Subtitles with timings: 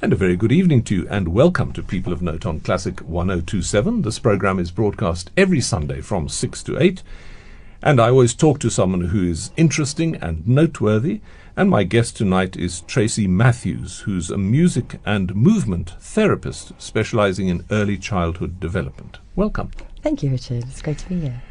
[0.00, 3.00] And a very good evening to you, and welcome to People of Note on Classic
[3.00, 4.02] 1027.
[4.02, 7.02] This program is broadcast every Sunday from 6 to 8.
[7.82, 11.20] And I always talk to someone who is interesting and noteworthy.
[11.56, 17.64] And my guest tonight is Tracy Matthews, who's a music and movement therapist specializing in
[17.68, 19.18] early childhood development.
[19.34, 19.72] Welcome.
[20.00, 20.62] Thank you, Richard.
[20.68, 21.42] It's great to be here.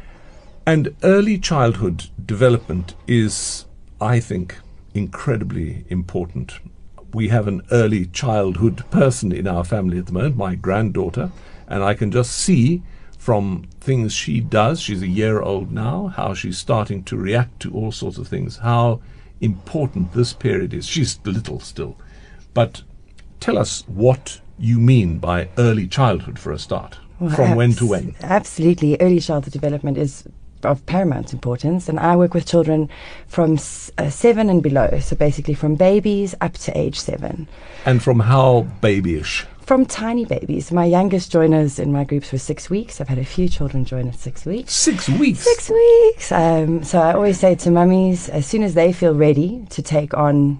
[0.64, 3.66] And early childhood development is,
[4.00, 4.56] I think,
[4.94, 6.60] incredibly important
[7.12, 11.30] we have an early childhood person in our family at the moment, my granddaughter,
[11.66, 12.82] and I can just see
[13.18, 17.74] from things she does, she's a year old now, how she's starting to react to
[17.74, 19.00] all sorts of things, how
[19.40, 20.86] important this period is.
[20.86, 21.96] She's little still.
[22.54, 22.82] But
[23.40, 26.98] tell us what you mean by early childhood for a start.
[27.20, 28.14] Well, from abs- when to when?
[28.22, 28.96] Absolutely.
[29.00, 30.24] Early childhood development is
[30.64, 31.88] of paramount importance.
[31.88, 32.88] And I work with children
[33.26, 37.48] from s- uh, seven and below, so basically from babies up to age seven.
[37.84, 39.46] And from how babyish?
[39.60, 40.72] From tiny babies.
[40.72, 43.00] My youngest joiners in my groups were six weeks.
[43.02, 44.72] I've had a few children join at six weeks.
[44.74, 45.40] Six weeks?
[45.40, 46.32] Six weeks.
[46.32, 50.14] Um, so I always say to mummies, as soon as they feel ready to take
[50.14, 50.58] on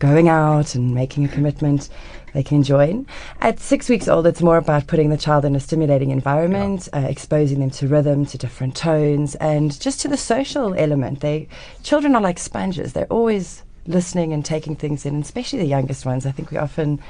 [0.00, 1.88] going out and making a commitment,
[2.32, 3.06] they can join.
[3.40, 7.00] At six weeks old, it's more about putting the child in a stimulating environment, yeah.
[7.00, 11.20] uh, exposing them to rhythm, to different tones, and just to the social element.
[11.20, 11.48] They
[11.82, 16.26] children are like sponges; they're always listening and taking things in, especially the youngest ones.
[16.26, 17.00] I think we often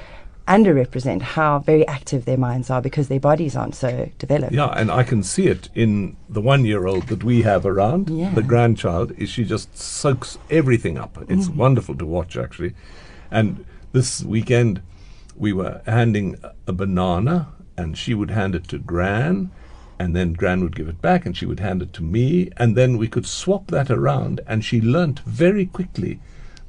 [0.49, 4.53] underrepresent how very active their minds are because their bodies aren't so developed.
[4.53, 8.11] Yeah, and I can see it in the one year old that we have around,
[8.11, 8.31] yeah.
[8.31, 11.19] the grandchild, is she just soaks everything up.
[11.29, 11.57] It's mm.
[11.57, 12.75] wonderful to watch actually.
[13.31, 14.83] And this weekend
[15.41, 19.51] we were handing a banana, and she would hand it to Gran,
[19.99, 22.77] and then Gran would give it back, and she would hand it to me, and
[22.77, 26.21] then we could swap that around, and she learnt very quickly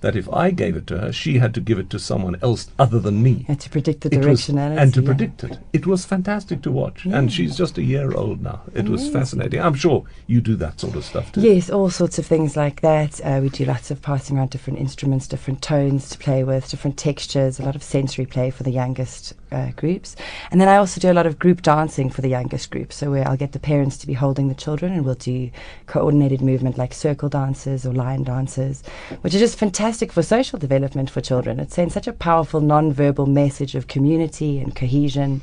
[0.02, 2.70] that if I gave it to her, she had to give it to someone else
[2.78, 3.46] other than me.
[3.48, 4.78] And to predict the directionality.
[4.78, 5.06] and to yeah.
[5.06, 5.60] predict it.
[5.74, 7.06] It was fantastic to watch.
[7.06, 7.18] Yeah.
[7.18, 8.62] And she's just a year old now.
[8.74, 9.62] It was fascinating.
[9.62, 11.42] I'm sure you do that sort of stuff too.
[11.42, 13.22] Yes, all sorts of things like that.
[13.24, 16.98] Uh, we do lots of passing around different instruments, different tones to play with, different
[16.98, 20.16] textures, a lot of sensory play for the youngest uh, groups.
[20.50, 22.92] And then I also do a lot of group dancing for the youngest group.
[22.92, 25.52] So where I'll get the parents to be holding the children and we'll do
[25.86, 28.82] coordinated movement like circle dances or line dances,
[29.22, 31.60] which is just fantastic fantastic for social development for children.
[31.60, 35.42] It sends such a powerful non-verbal message of community and cohesion.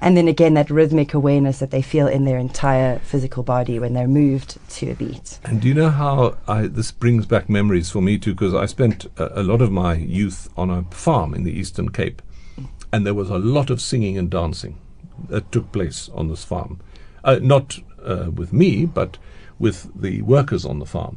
[0.00, 3.94] And then again, that rhythmic awareness that they feel in their entire physical body when
[3.94, 5.38] they're moved to a beat.
[5.44, 8.34] And do you know how I, this brings back memories for me too?
[8.34, 11.90] Because I spent a, a lot of my youth on a farm in the Eastern
[11.90, 12.20] Cape,
[12.92, 14.76] and there was a lot of singing and dancing
[15.28, 16.80] that took place on this farm.
[17.22, 19.18] Uh, not uh, with me, but
[19.60, 21.16] with the workers on the farm.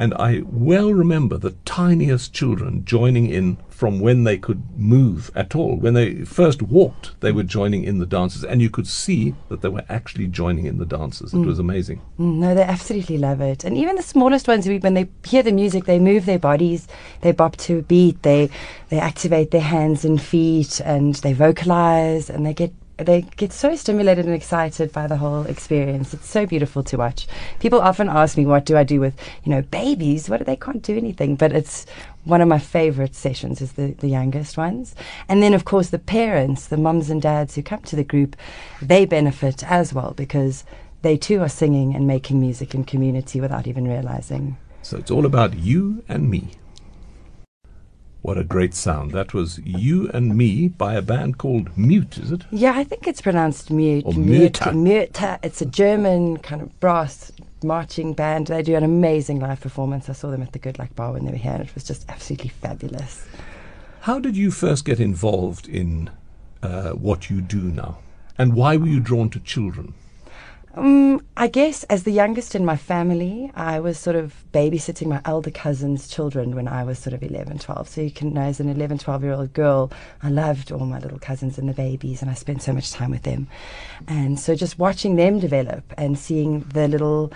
[0.00, 5.54] And I well remember the tiniest children joining in from when they could move at
[5.54, 5.76] all.
[5.76, 9.60] When they first walked, they were joining in the dances, and you could see that
[9.60, 11.34] they were actually joining in the dances.
[11.34, 11.44] It mm.
[11.44, 12.00] was amazing.
[12.18, 13.62] Mm, no, they absolutely love it.
[13.62, 16.88] And even the smallest ones, when they hear the music, they move their bodies,
[17.20, 18.48] they bop to a beat, they,
[18.88, 22.72] they activate their hands and feet, and they vocalize, and they get
[23.04, 26.14] they get so stimulated and excited by the whole experience.
[26.14, 27.26] It's so beautiful to watch.
[27.58, 30.28] People often ask me, "What do I do with you know babies?
[30.28, 31.86] What do they can't do anything?" But it's
[32.24, 34.94] one of my favorite sessions is the, the youngest ones,
[35.28, 38.36] and then of course the parents, the mums and dads who come to the group,
[38.82, 40.64] they benefit as well because
[41.02, 44.56] they too are singing and making music in community without even realizing.
[44.82, 46.50] So it's all about you and me.
[48.22, 49.12] What a great sound.
[49.12, 52.42] That was You and Me by a band called Mute, is it?
[52.50, 54.04] Yeah, I think it's pronounced Mute.
[54.04, 54.60] Or Mute.
[54.74, 55.18] Mute.
[55.42, 57.32] It's a German kind of brass
[57.64, 58.48] marching band.
[58.48, 60.10] They do an amazing live performance.
[60.10, 61.84] I saw them at the Good Luck Bar when they were here, and it was
[61.84, 63.26] just absolutely fabulous.
[64.00, 66.10] How did you first get involved in
[66.62, 67.98] uh, what you do now?
[68.36, 69.94] And why were you drawn to children?
[70.74, 75.20] Um, I guess as the youngest in my family, I was sort of babysitting my
[75.24, 77.88] elder cousin's children when I was sort of 11, 12.
[77.88, 79.90] So you can know as an 11, 12 year old girl,
[80.22, 83.10] I loved all my little cousins and the babies, and I spent so much time
[83.10, 83.48] with them.
[84.06, 87.32] And so just watching them develop and seeing the little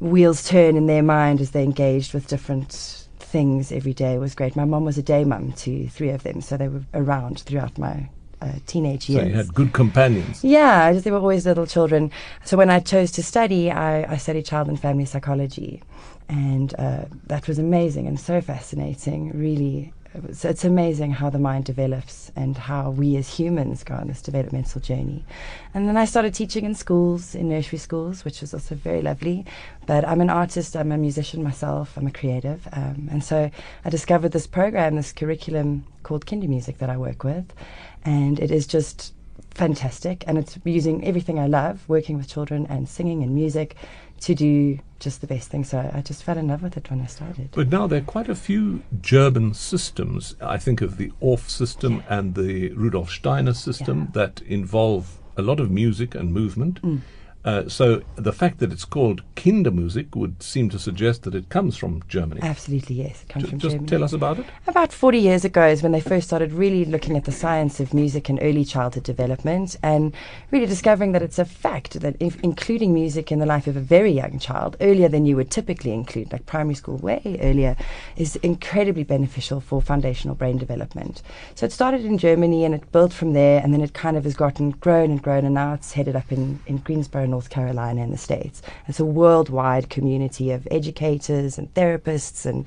[0.00, 4.56] wheels turn in their mind as they engaged with different things every day was great.
[4.56, 7.78] My mom was a day mum to three of them, so they were around throughout
[7.78, 8.08] my
[8.42, 9.24] uh, teenage years.
[9.24, 10.42] So you had good companions.
[10.42, 12.10] Yeah, just, they were always little children.
[12.44, 15.82] So when I chose to study, I, I studied child and family psychology,
[16.28, 19.30] and uh, that was amazing and so fascinating.
[19.46, 24.08] Really it's, it's amazing how the mind develops and how we as humans go on
[24.08, 25.24] this developmental journey.
[25.74, 29.44] And then I started teaching in schools, in nursery schools, which was also very lovely.
[29.86, 32.68] But I'm an artist, I'm a musician myself, I'm a creative.
[32.72, 33.50] Um, and so
[33.84, 37.52] I discovered this program, this curriculum called Kindermusik that I work with.
[38.04, 39.14] And it is just
[39.50, 40.24] fantastic.
[40.26, 43.76] And it's using everything I love, working with children and singing and music,
[44.20, 45.64] to do just the best thing.
[45.64, 47.50] So I just fell in love with it when I started.
[47.52, 50.36] But now there are quite a few German systems.
[50.40, 52.18] I think of the Orff system yeah.
[52.18, 54.24] and the Rudolf Steiner system yeah.
[54.24, 56.80] that involve a lot of music and movement.
[56.82, 57.00] Mm.
[57.44, 61.76] Uh, so the fact that it's called Kindermusik would seem to suggest that it comes
[61.76, 62.40] from Germany.
[62.42, 63.22] Absolutely, yes.
[63.22, 63.88] It comes J- from just Germany.
[63.88, 64.46] tell us about it.
[64.68, 67.92] About 40 years ago is when they first started really looking at the science of
[67.92, 70.14] music and early childhood development and
[70.52, 73.80] really discovering that it's a fact that if including music in the life of a
[73.80, 77.76] very young child, earlier than you would typically include, like primary school, way earlier,
[78.16, 81.22] is incredibly beneficial for foundational brain development.
[81.56, 84.22] So it started in Germany and it built from there and then it kind of
[84.24, 88.00] has gotten grown and grown and now it's headed up in, in Greensboro, North Carolina
[88.02, 88.62] in the States.
[88.88, 92.64] It's a worldwide community of educators and therapists and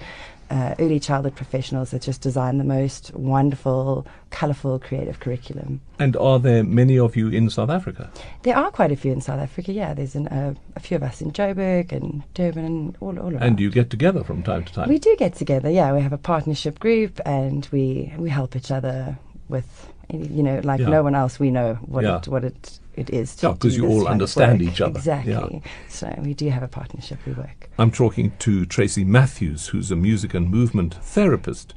[0.51, 5.81] uh, early childhood professionals that just design the most wonderful, colourful, creative curriculum.
[5.97, 8.11] And are there many of you in South Africa?
[8.43, 9.93] There are quite a few in South Africa, yeah.
[9.95, 13.41] There's an, uh, a few of us in Joburg and Durban and all, all around.
[13.43, 14.87] And do you get together from time to time?
[14.89, 15.91] We do get together, yeah.
[15.93, 19.17] We have a partnership group and we, we help each other
[19.49, 20.89] with, you know, like Yeah.
[20.89, 22.17] no one else we know what, Yeah.
[22.17, 24.97] it, what it, it is to Yeah, 'cause do you all understand each other.
[24.97, 25.33] Exactly.
[25.33, 25.71] Yeah.
[25.89, 27.69] So we do have a partnership, we work.
[27.77, 31.73] I'm talking to Tracy Matthews, who's a music and movement therapist,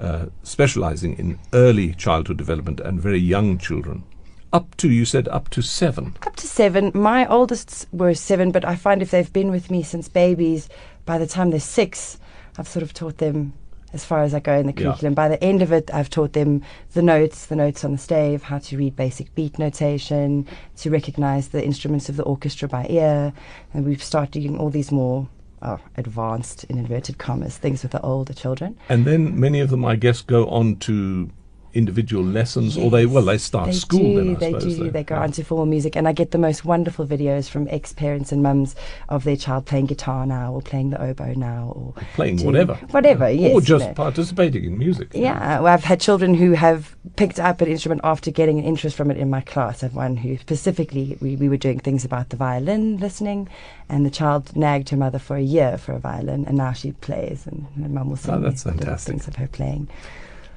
[0.00, 4.04] uh, specializing in early childhood development and very young children.
[4.52, 6.14] Up to, you said, up to seven.
[6.26, 6.92] Up to seven.
[6.94, 10.68] My oldest were seven, but I find if they've been with me since babies,
[11.04, 12.18] by the time they're six,
[12.56, 13.52] I've sort of taught them
[13.92, 14.88] as far as I go in the Yeah.
[14.90, 15.14] curriculum.
[15.14, 16.62] By the end of it, I've taught them
[16.92, 20.46] the notes, the notes on the stave, how to read basic beat notation,
[20.78, 23.32] to recognize the instruments of the orchestra by ear.
[23.72, 25.28] And we've started doing all these more
[25.62, 28.76] oh, advanced, in inverted commas, things with the older children.
[28.88, 31.30] And then many of them, I guess, go on to
[31.76, 34.64] individual lessons, or they, well, they start They school do, then, I they suppose.
[34.76, 34.84] do.
[34.84, 34.90] though.
[34.90, 35.22] They go Yeah.
[35.22, 38.74] on to formal music, and I get the most wonderful videos from ex-parents and mums
[39.08, 42.74] of their child playing guitar now, or playing the oboe now, or Playing whatever.
[42.90, 43.30] whatever.
[43.30, 43.48] Yeah.
[43.48, 43.94] Yes, Or you just know.
[43.94, 45.08] participating in music.
[45.14, 48.96] Yeah, well, I've had children who have picked up an instrument after getting an interest
[48.96, 49.82] from it in my class.
[49.82, 53.48] I have one who specifically, we, we were doing things about the violin listening,
[53.88, 56.92] and the child nagged her mother for a year for a violin, and now she
[56.92, 59.12] plays, and her mum will sing Oh, that's fantastic.
[59.12, 59.88] things of her playing.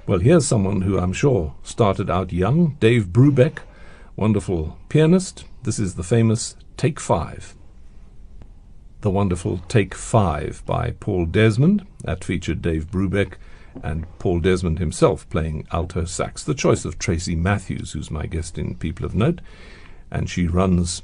[0.10, 3.60] Well, here's someone who I'm sure started out young Dave Brubeck,
[4.16, 5.46] wonderful pianist.
[5.62, 7.54] This is the famous Take Five.
[9.02, 11.86] The wonderful Take Five by Paul Desmond.
[12.06, 13.34] That featured Dave Brubeck
[13.84, 16.44] and Paul Desmond himself playing alto sax.
[16.44, 19.42] The choice of Tracy Matthews, who's my guest in People of Note.
[20.10, 21.04] And she runs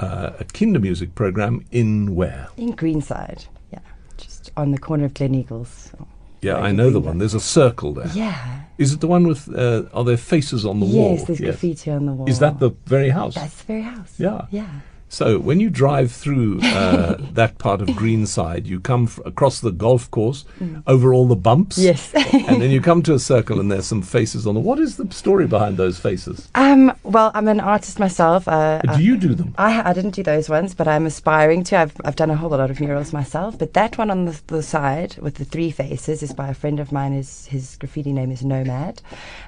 [0.00, 2.48] uh, a Kindermusik program in where?
[2.56, 3.78] In Greenside, yeah,
[4.16, 5.92] just on the corner of Glen Eagles.
[6.42, 7.18] Yeah, I know the one.
[7.18, 8.10] There's a circle there.
[8.14, 8.62] Yeah.
[8.78, 11.12] Is it the one with, uh, are there faces on the wall?
[11.16, 12.28] Yes, there's graffiti on the wall.
[12.28, 13.34] Is that the very house?
[13.34, 14.14] That's the very house.
[14.18, 14.46] Yeah.
[14.50, 14.70] Yeah.
[15.10, 19.72] So when you drive through uh, that part of Greenside, you come f- across the
[19.72, 20.44] golf course,
[20.86, 21.78] over all the bumps.
[21.78, 21.82] Mm.
[21.82, 22.14] Yes.
[22.14, 24.60] and then you come to a circle and there's some faces on the.
[24.60, 26.48] What is the story behind those faces?
[26.54, 28.46] Um, well, I'm an artist myself.
[28.46, 29.52] Uh, do you do them?
[29.58, 31.78] I, I didn't do those ones, but I'm aspiring to.
[31.78, 33.58] I've, I've done a whole lot of murals myself.
[33.58, 36.78] But that one on the, the side with the three faces is by a friend
[36.78, 37.12] of mine.
[37.14, 39.02] His, his graffiti name is Nomad.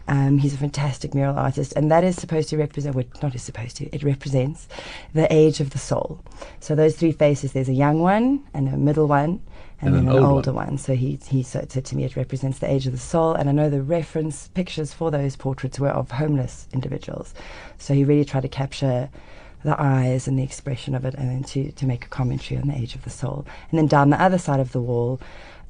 [0.09, 1.73] Um, he's a fantastic mural artist.
[1.77, 4.67] And that is supposed to represent, well, not is supposed to, it represents
[5.15, 6.21] the age of the soul.
[6.61, 9.41] So those three faces, there's a young one and a middle one.
[9.81, 10.79] And, And then an an, old older one.
[10.79, 13.35] So he, he said, said to me it represents the age of the soul.
[13.35, 17.35] And I know the reference pictures for those portraits were of homeless individuals.
[17.79, 19.11] So he really tried to capture
[19.65, 22.69] the eyes and the expression of it and then to, to make a commentary on
[22.69, 23.45] the age of the soul.
[23.71, 25.21] And then down the other side of the wall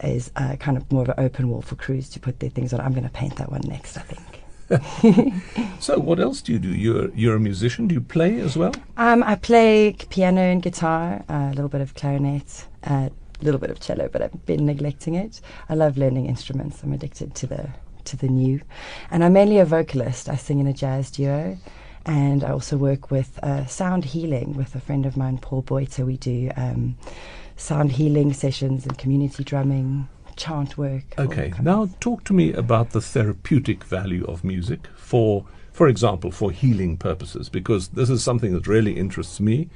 [0.03, 2.73] is uh, kind of more of an open wall for crews to put their things
[2.73, 2.81] on.
[2.81, 4.42] I'm going to paint that one next, I think.
[5.83, 6.69] So what else do you do?
[6.69, 7.89] You're you're a musician.
[7.89, 8.73] Do you play as well?
[8.97, 13.71] Um, I play piano and guitar, uh, a little bit of clarinet, a little bit
[13.71, 15.41] of cello, but I've been neglecting it.
[15.69, 16.83] I love learning instruments.
[16.85, 17.71] I'm addicted to the
[18.05, 18.61] to the new,
[19.11, 20.29] and I'm mainly a vocalist.
[20.29, 21.59] I sing in a jazz duo,
[22.07, 26.07] and I also work with uh, sound healing with a friend of mine, Paul Boiter.
[26.07, 26.97] We do um,
[27.57, 31.05] sound healing sessions and community drumming, chant work.
[31.19, 31.53] Okay.
[31.61, 36.97] Now talk to me about the therapeutic value of music for, for example, for healing
[36.97, 39.69] purposes, because this is something that really interests me,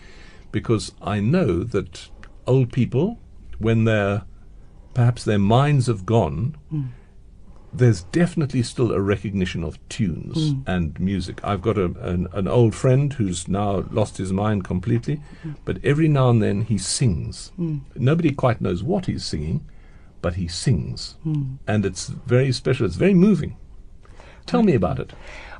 [0.52, 2.08] because I know that
[2.46, 3.18] old people,
[3.58, 4.22] when their
[4.94, 6.56] perhaps their minds have gone,
[7.72, 10.62] there's definitely still a recognition of tunes Mm.
[10.66, 11.40] and music.
[11.44, 15.20] I've got a, an, an old friend who's now lost his mind completely,
[15.66, 17.52] but every now and then he sings.
[17.58, 17.80] Mm.
[17.96, 19.60] Nobody quite knows what he's singing,
[20.22, 21.16] but he sings.
[21.26, 21.58] Mm.
[21.66, 23.56] And it's very special, it's very moving.
[24.46, 25.12] Tell me about it.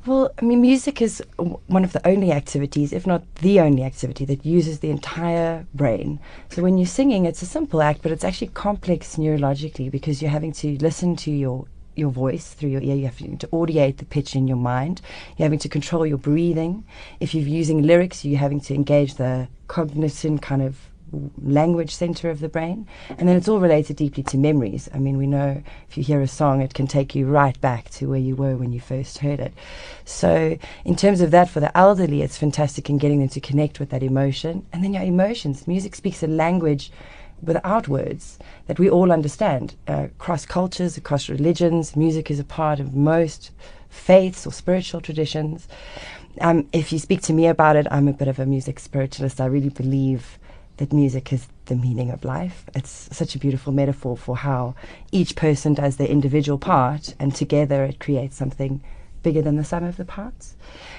[0.07, 3.83] Well, I mean, music is w- one of the only activities, if not the only
[3.83, 6.21] activity, that uses the entire brain.
[6.51, 10.31] So when you're singing, it's a simple act, but it's actually complex neurologically because you're
[10.31, 12.95] having to listen to your your voice through your ear.
[12.95, 15.01] You have to audiate the pitch in your mind.
[15.37, 16.85] You're having to control your breathing.
[17.21, 20.79] If you're using lyrics, you're having to engage the cognizant kind of
[21.43, 22.87] language center of the brain.
[23.19, 24.89] And then it's all related deeply to memories.
[24.93, 27.91] I mean, we know if you hear a song, it can take you right back
[27.91, 29.53] to where you were when you first heard it.
[30.05, 33.81] So, in terms of that, for the elderly, it's fantastic in getting them to connect
[33.81, 34.67] with that emotion.
[34.73, 35.67] And then your emotions.
[35.67, 36.91] Music speaks a language
[37.43, 39.75] without words that we all understand.
[39.87, 43.51] Uh, across cultures, across religions, music is a part of most
[43.89, 45.69] faiths or spiritual traditions.
[46.41, 49.41] Um, if you speak to me about it, I'm a bit of a music spiritualist.
[49.41, 50.39] I really believe
[50.77, 52.65] that music is the meaning of life.
[52.75, 54.75] It's such a beautiful metaphor for how
[55.11, 58.83] each person does their individual part, and together it creates something
[59.23, 60.57] bigger than the sum of the parts.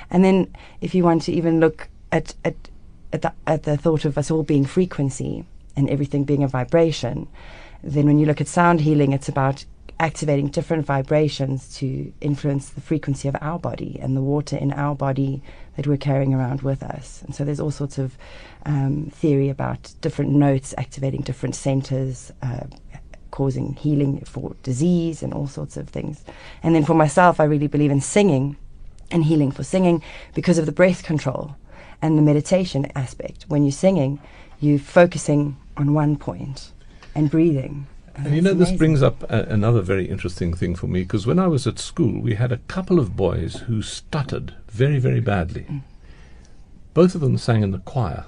[0.10, 2.56] And then, if you want to even look at at
[3.14, 7.28] at the, at the thought of us all being frequency and everything being a vibration,
[7.84, 9.64] then when you look at sound healing, it's about
[10.00, 14.94] activating different vibrations to influence the frequency of our body and the water in our
[14.94, 15.42] body
[15.78, 17.22] that we're carrying around with us.
[17.22, 18.18] And so there's all sorts of
[18.66, 22.66] um, theory about different notes activating different centers, uh,
[23.32, 26.26] causing healing for disease and all sorts of things.
[26.64, 28.58] And then for myself, I really believe in singing
[29.12, 30.04] and healing for singing
[30.34, 31.56] because of the breath control
[32.02, 33.46] and the meditation aspect.
[33.48, 34.20] When you're singing,
[34.60, 36.72] you're focusing on one point
[37.16, 37.88] and breathing.
[38.18, 41.40] And you know, this brings up a, another very interesting thing for me because when
[41.40, 45.66] I was at school, we had a couple of boys who stuttered very, very badly.
[45.70, 45.82] Mm.
[46.94, 48.26] Both of them sang in the choir,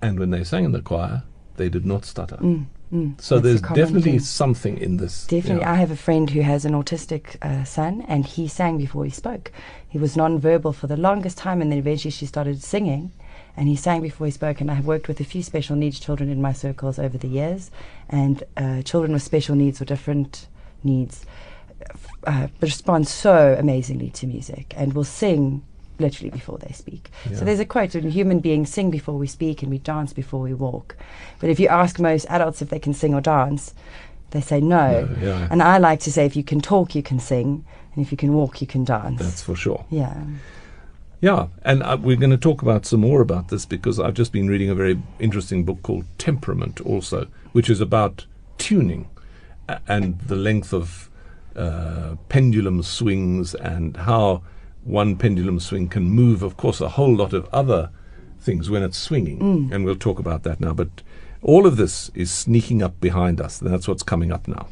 [0.00, 1.22] and when they sang in the choir,
[1.56, 2.36] they did not stutter.
[2.36, 3.20] Mm, mm.
[3.20, 4.20] So there's definitely thing.
[4.20, 5.26] something in this.
[5.26, 5.60] Definitely.
[5.60, 5.72] yeah.
[5.72, 9.10] I have a friend who has an autistic uh, son, and he sang before he
[9.10, 9.52] spoke.
[9.86, 13.12] He was non-verbal for the longest time, and then eventually she started singing,
[13.56, 14.60] and he sang before he spoke.
[14.60, 17.28] And I have worked with a few special needs children in my circles over the
[17.28, 17.70] years,
[18.08, 20.46] and uh, children with special needs or different
[20.84, 21.24] needs
[22.26, 25.62] uh, respond so amazingly to music and will sing
[25.98, 27.10] literally before they speak.
[27.30, 27.38] Yeah.
[27.38, 30.40] So there's a quote: "When human beings sing before we speak, and we dance before
[30.40, 30.96] we walk."
[31.40, 33.74] But if you ask most adults if they can sing or dance,
[34.30, 35.04] they say no.
[35.04, 35.48] No, yeah.
[35.50, 38.18] And I like to say, if you can talk, you can sing, and if you
[38.18, 39.20] can walk, you can dance.
[39.20, 39.84] That's for sure.
[39.90, 40.22] yeah.
[41.20, 44.32] Yeah, and uh, we're going to talk about some more about this because I've just
[44.32, 48.26] been reading a very interesting book called Temperament, also, which is about
[48.58, 49.08] tuning
[49.88, 51.10] and the length of
[51.56, 54.42] uh, pendulum swings and how
[54.84, 57.90] one pendulum swing can move, of course, a whole lot of other
[58.38, 59.40] things when it's swinging.
[59.72, 60.74] And we'll talk about that now.
[60.74, 61.02] But
[61.42, 63.60] all of this is sneaking up behind us.
[63.60, 64.68] And That's what's coming up now.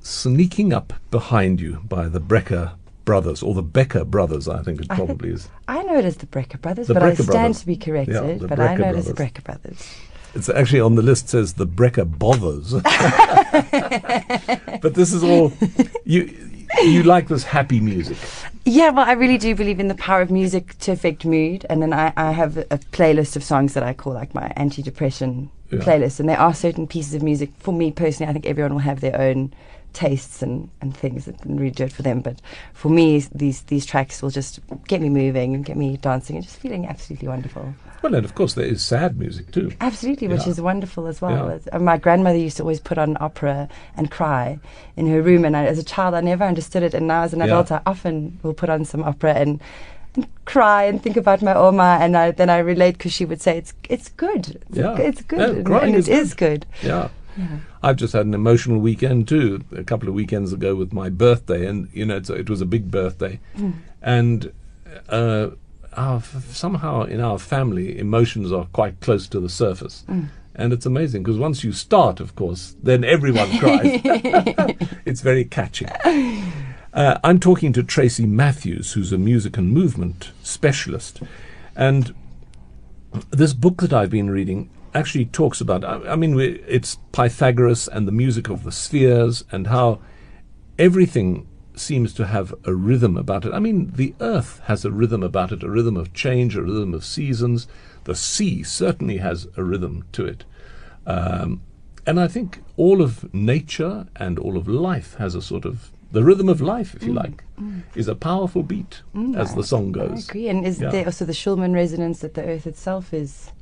[0.00, 2.72] Sneaking up behind you by the Brecker
[3.10, 5.48] brothers, or the Becker brothers, I think it I think- probably is.
[5.68, 7.60] I know it as the Brecker Brothers, The but I stand Brothers.
[7.60, 8.40] to be corrected.
[8.40, 9.32] Yeah, but I Brecker know it as the Brothers.
[9.32, 9.96] Brecker Brothers.
[10.36, 12.72] It's actually on the list says the Brecker bothers.
[14.82, 15.52] but this is all
[16.04, 16.32] you
[16.82, 18.16] you like this happy music.
[18.64, 21.66] Yeah, well, I really do believe in the power of music to affect mood.
[21.68, 24.52] And then I, I have a, a playlist of songs that I call like my
[24.56, 25.80] anti-depression Yeah.
[25.80, 26.20] playlist.
[26.20, 29.00] And there are certain pieces of music, for me personally, I think everyone will have
[29.00, 29.52] their own
[29.92, 32.20] tastes and, and things that can really do it for them.
[32.20, 32.40] But
[32.72, 36.44] for me, these, these tracks will just get me moving and get me dancing and
[36.44, 37.74] just feeling absolutely wonderful.
[38.02, 39.72] Well, and of course there is sad music too.
[39.80, 40.50] Absolutely, which Yeah.
[40.50, 41.50] is wonderful as well.
[41.50, 41.76] Yeah.
[41.76, 44.58] Uh, my grandmother used to always put on opera and cry
[44.96, 46.94] in her room, and I, as a child, I never understood it.
[46.94, 47.46] And now, as an Yeah.
[47.46, 49.60] adult, I often will put on some opera and,
[50.16, 53.42] and cry and think about my Oma, and I, then I relate because she would
[53.42, 54.96] say it's it's good, it's, Yeah.
[54.96, 56.64] it's good, Yeah, and, and it is good.
[56.82, 57.08] Yeah.
[57.82, 61.66] I've just had an emotional weekend too, a couple of weekends ago with my birthday,
[61.66, 63.40] and you know it's, it was a big birthday,
[64.02, 64.52] and
[65.08, 65.50] uh,
[65.94, 70.04] our, somehow in our family emotions are quite close to the surface,
[70.54, 74.00] and it's amazing because once you start, of course, then everyone cries.
[75.04, 75.86] it's very catchy.
[76.92, 81.22] Uh, I'm talking to Tracy Matthews, who's a music and movement specialist,
[81.76, 82.14] and
[83.30, 85.84] this book that I've been reading actually talks about.
[85.84, 90.00] I, I mean, we, it's Pythagoras and the music of the spheres, and how
[90.78, 93.52] everything seems to have a rhythm about it.
[93.54, 96.92] I mean, the earth has a rhythm about it, a rhythm of change, a rhythm
[96.94, 97.66] of seasons.
[98.04, 100.44] The sea certainly has a rhythm to it.
[101.06, 101.62] Um,
[102.06, 106.24] and I think all of nature and all of life has a sort of the
[106.24, 107.44] rhythm of life, if you like,
[107.94, 109.02] is a powerful beat,
[109.36, 110.02] as the song Mm.
[110.02, 110.28] I goes.
[110.28, 110.48] agree.
[110.48, 110.90] And is Yeah.
[110.90, 113.52] there also the Schumann resonance that the Earth itself is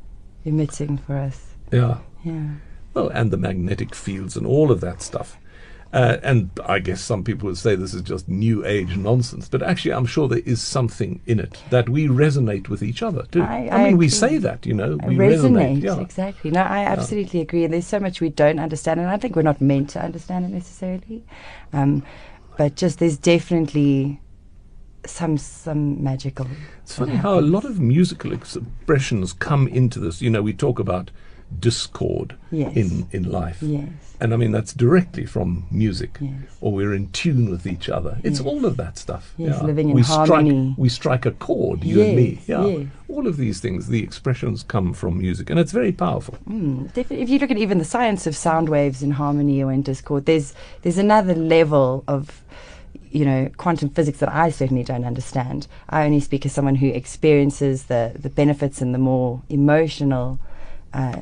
[0.49, 1.55] emitting for us?
[1.73, 1.99] Yeah.
[2.25, 2.49] Yeah.
[2.95, 5.37] Well, and the magnetic fields and all of that stuff.
[5.91, 9.63] Uh, and I guess some people would say this is just new age nonsense, but
[9.63, 13.41] actually, I'm sure there is something in it that we resonate with each other too.
[13.43, 15.99] I- I, I mean, we say that, you know, we resonate, Yeah.
[16.01, 16.51] exactly.
[16.51, 17.65] No, I absolutely agree.
[17.65, 20.45] And there's so much we don't understand, and I think we're not meant to understand
[20.45, 21.25] it necessarily.
[21.73, 22.03] Um,
[22.59, 24.21] but just there's definitely
[25.09, 26.47] some some magical.
[26.83, 30.21] It's funny how a lot of musical expressions come into this.
[30.23, 31.11] You know, we talk about
[31.61, 32.77] discord Yes.
[32.77, 33.63] in, in life.
[33.63, 33.89] Yes.
[34.21, 36.19] And I mean, that's directly from music.
[36.21, 36.33] Yes.
[36.61, 38.19] Or we're in tune with each other.
[38.23, 39.33] It's all of that stuff.
[39.39, 40.51] Yes, living in we harmony.
[40.73, 42.41] Strike, we strike a chord, you and me.
[42.47, 42.85] Yeah.
[43.09, 45.49] All of these things, the expressions come from music.
[45.51, 46.37] And it's very powerful.
[46.49, 49.83] Mm, if you look at even the science of sound waves in harmony or in
[49.83, 52.43] discord, there's there's another level of
[53.11, 55.67] you know quantum physics that I certainly don't understand.
[55.89, 60.39] I only speak as someone who experiences the the benefits and the more emotional.
[60.93, 61.21] Uh,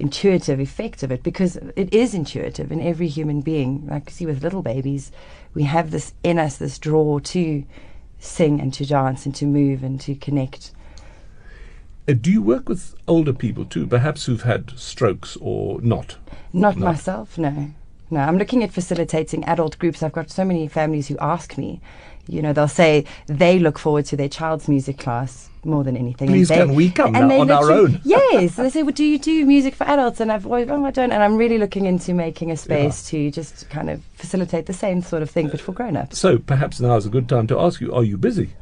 [0.00, 4.26] intuitive effect of it because it is intuitive in every human being like you see
[4.26, 5.12] with little babies
[5.54, 7.62] we have this in us this draw to
[8.18, 10.72] sing and to dance and to move and to connect
[12.08, 16.16] Uh, do you work with older people too, perhaps who've had strokes or not?
[16.52, 16.86] Not No.
[16.86, 17.70] myself, no.
[18.14, 20.00] No, I'm looking at facilitating adult groups.
[20.00, 21.80] I've got so many families who ask me,
[22.28, 26.28] you know, they'll say they look forward to their child's music class more than anything.
[26.28, 28.00] and Please they, can we come and now on our own?
[28.04, 28.54] yes.
[28.54, 30.20] They say, well, do you do music for adults?
[30.20, 31.10] And I've always, oh, I don't.
[31.10, 35.02] And I'm really looking into making a space to just kind of facilitate the same
[35.02, 36.16] sort of thing, but for grown ups.
[36.16, 38.54] So perhaps now is a good time to ask you, are you busy?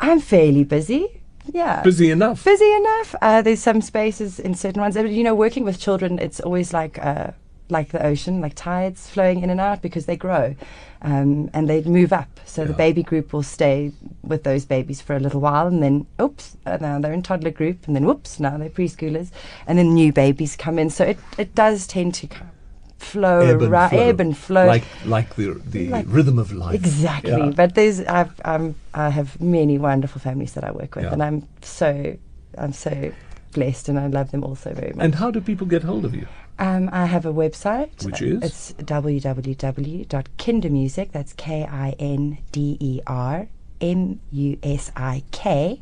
[0.00, 1.20] I'm fairly busy.
[1.52, 1.82] Yeah.
[1.82, 2.42] Busy enough?
[2.42, 3.14] busy enough.
[3.20, 4.96] Uh, there's some spaces in certain ones.
[4.96, 7.32] You know, working with children, it's always like uh,
[7.70, 10.54] like the ocean, like tides flowing in and out because they grow
[11.02, 12.28] um, and they move up.
[12.46, 16.06] So the baby group will stay with those babies for a little while, and then
[16.20, 19.30] oops, uh, now they're in toddler group, and then whoops, now they're preschoolers,
[19.66, 20.90] and then new babies come in.
[20.90, 22.50] So it it does tend to kind
[22.98, 24.08] flow ebb and around, flow.
[24.08, 24.66] ebb and flow.
[24.66, 26.74] Like, like the, the Like- rhythm of life.
[26.74, 27.30] Exactly.
[27.30, 27.52] Yeah.
[27.54, 31.12] But there's I've um, I have many wonderful families that I work with, Yeah.
[31.12, 32.16] and I'm so
[32.56, 33.12] I'm so
[33.52, 35.04] blessed, and I love them all so very much.
[35.04, 36.26] And how do people get hold of you?
[36.60, 38.42] Um, I have a website, Which is?
[38.42, 41.12] it's www.kindermusik.
[41.12, 43.46] That's K I N D E R
[43.80, 45.80] M U S I K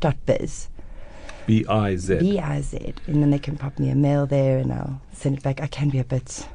[0.00, 0.68] dot biz.
[1.46, 2.18] B I Z.
[2.18, 5.36] B I Z, and then they can pop me a mail there, and I'll send
[5.38, 5.60] it back.
[5.62, 6.46] I can be a bit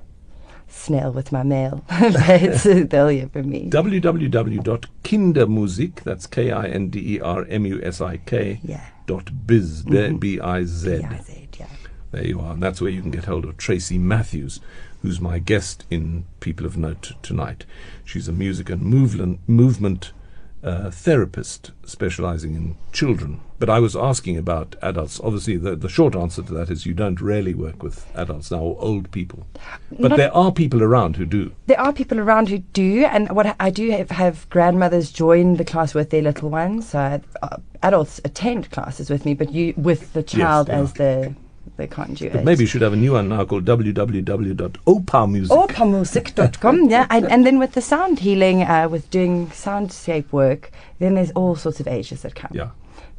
[0.67, 3.69] snail with my mail, but they'll hear from me.
[3.69, 8.82] www.kindermusik, that's K I N D E R M U S I K, Yeah.
[9.08, 10.19] dot biz, Mhm.
[10.19, 10.99] B I Z.
[10.99, 11.67] B-I-Z, yeah.
[12.13, 12.54] There you are.
[12.54, 14.60] And that's where you can get hold of Tracy Matthews,
[15.02, 17.65] who's my guest in People of Note tonight.
[18.06, 20.12] She's a music and movement, movement
[20.63, 23.41] uh, therapist specializing in children.
[23.58, 25.19] But I was asking about adults.
[25.23, 28.60] Obviously, the, the short answer to that is you don't really work with adults now
[28.60, 29.47] or old people.
[29.91, 31.52] But Not- there are people around who do.
[31.65, 35.65] There are people around who do, and what I do have, have grandmothers join the
[35.65, 36.89] class with their little ones.
[36.89, 40.80] So uh, adults attend classes with me, but you with the child yeah.
[40.80, 41.34] as the
[41.78, 42.32] the conduit.
[42.32, 42.46] But it.
[42.46, 45.48] maybe you should have a new one now called www.opamusic.
[45.48, 47.08] Opamusic.com, yeah.
[47.10, 51.56] And, and then with the sound healing, uh, with doing soundscape work, then there's all
[51.56, 52.52] sorts of ages that come.
[52.54, 52.70] Yeah.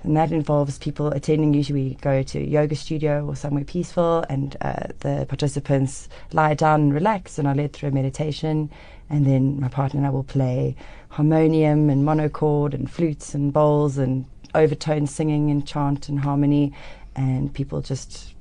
[0.03, 1.55] And that involves people attending.
[1.55, 6.55] Usually, we go to a yoga studio or somewhere peaceful, and uh, the participants lie
[6.55, 8.71] down and relax, and are led through a meditation.
[9.09, 10.77] And then my partner and I will play
[11.09, 16.73] harmonium and monochord and flutes and bowls and overtone singing and chant and harmony,
[17.17, 18.34] and people just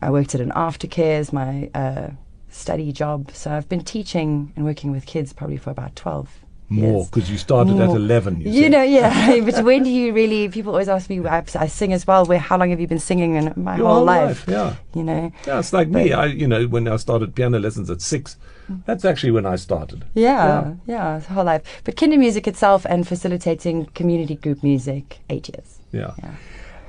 [0.02, 2.10] I worked at an aftercare as my uh,
[2.50, 3.32] study job.
[3.32, 6.30] So I've been teaching and working with kids probably for about 12
[6.68, 9.40] More, because you started at 11, you, You know, yeah.
[9.46, 10.50] but when do you really?
[10.50, 11.24] People always ask me.
[11.26, 12.26] I, I sing as well.
[12.26, 12.40] Where?
[12.40, 13.38] How long have you been singing?
[13.38, 14.48] And my Your whole, life.
[14.48, 14.76] life, yeah.
[14.96, 15.32] You know.
[15.46, 16.12] Yeah, it's like me.
[16.12, 18.38] I, you know, when I started piano lessons at six,
[18.86, 20.06] that's actually when I started.
[20.16, 21.62] Yeah, yeah, it's whole life.
[21.84, 25.80] But Kindermusik itself and facilitating community group music, eight years.
[25.92, 26.14] Yeah.
[26.18, 26.32] Yeah.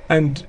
[0.09, 0.47] And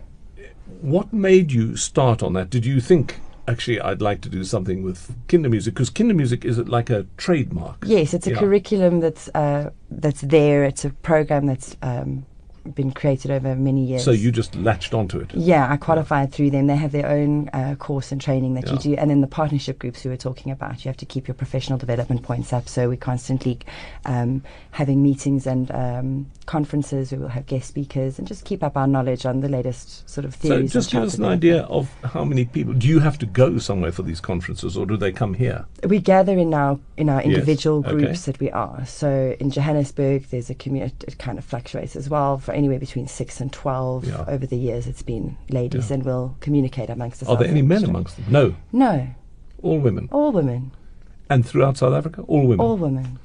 [0.81, 2.49] what made you start on that?
[2.49, 5.67] Did you think actually I'd like to do something with Kindermusik?
[5.75, 7.85] Because Kindermusik is it like a trademark?
[7.87, 8.39] Yes, it's a Yeah.
[8.39, 10.65] curriculum that's uh, that's there.
[10.65, 12.27] It's a program that's um,
[12.75, 14.05] been created over many years.
[14.05, 15.35] So you just latched onto it.
[15.35, 16.67] Yeah, I qualified through them.
[16.67, 19.79] They have their own uh, course and training that you do, and then the partnership
[19.79, 20.85] groups we were talking about.
[20.85, 22.69] You have to keep your professional development points up.
[22.69, 23.59] So we're constantly
[24.05, 27.13] um, having meetings and um, conferences.
[27.13, 30.25] We will have guest speakers and just keep up our knowledge on the latest sort
[30.25, 30.73] of theories.
[30.73, 32.75] So just give us an idea of how many people.
[32.75, 35.67] Do you have to go somewhere for these conferences, or do they come here?
[35.85, 37.91] We gather in our in our Yes, individual okay.
[37.93, 38.85] groups that we are.
[38.87, 40.95] So in Johannesburg, there's a community.
[41.07, 44.05] It kind of fluctuates as well for anywhere between six and twelve.
[44.05, 44.25] Yeah.
[44.29, 45.95] Over the years, it's been ladies, Yeah.
[45.95, 47.41] and we'll communicate amongst ourselves.
[47.41, 48.27] Are there any men amongst them?
[48.39, 49.07] No, No,
[49.63, 50.09] all women.
[50.13, 50.73] all women.
[51.31, 52.61] And throughout South Africa, all women.
[52.61, 53.19] All women.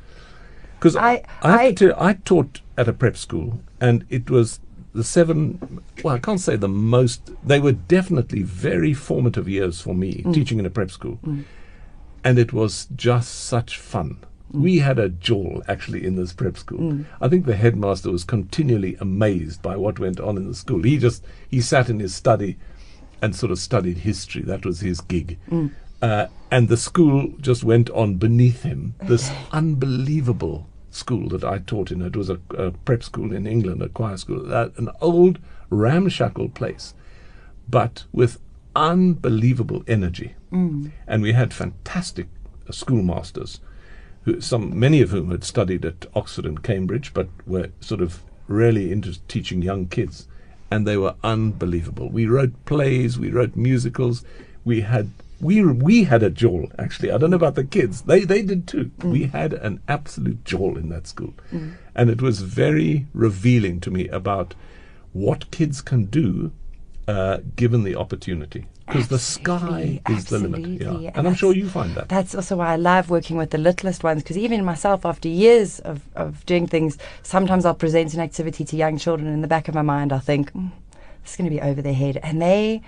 [0.79, 4.59] Because I- I, I- to I taught at a prep school, and it was
[4.93, 5.81] the seven.
[6.03, 7.31] Well, I can't say the most.
[7.45, 10.33] They were definitely very formative years for me Mm.
[10.33, 11.17] teaching in a prep school,
[12.23, 14.17] and it was just such fun.
[14.53, 16.79] We had a jaw actually in this prep school.
[17.19, 20.83] I think the headmaster was continually amazed by what went on in the school.
[20.83, 22.57] He just he sat in his study
[23.21, 24.41] and sort of studied history.
[24.43, 25.39] That was his gig.
[26.01, 28.93] Uh, and the school just went on beneath him.
[29.03, 32.01] This unbelievable school that I taught in.
[32.01, 35.39] It was a, a prep school in England, a choir school, uh, an old
[35.71, 36.93] ramshackle place,
[37.67, 38.37] but with
[38.75, 40.35] unbelievable energy.
[41.07, 42.27] And we had fantastic
[42.67, 43.59] uh, schoolmasters,
[44.23, 48.21] who some many of whom had studied at Oxford and Cambridge, but were sort of
[48.47, 50.27] really into teaching young kids,
[50.71, 52.09] and they were unbelievable.
[52.09, 54.23] We wrote plays, we wrote musicals,
[54.65, 55.09] we had
[55.43, 57.12] we we had a jaw actually.
[57.12, 58.91] I don't know about the kids; they they did too.
[58.99, 59.12] Mm.
[59.12, 61.75] We had an absolute jaw in that school, mm.
[61.93, 64.55] and it was very revealing to me about
[65.12, 66.51] what kids can do.
[67.05, 70.89] Uh, given the opportunity, because the sky Absolutely, is the limit, yeah.
[70.89, 72.07] And And I'm sure you find that.
[72.07, 75.79] That's also why I love working with the littlest ones because even myself, after years
[75.81, 79.27] of, of doing things, sometimes I'll present an activity to young children.
[79.27, 80.71] And in the back of my mind, I'll think, mm,
[81.23, 82.21] this is going to be over their head.
[82.23, 82.81] And they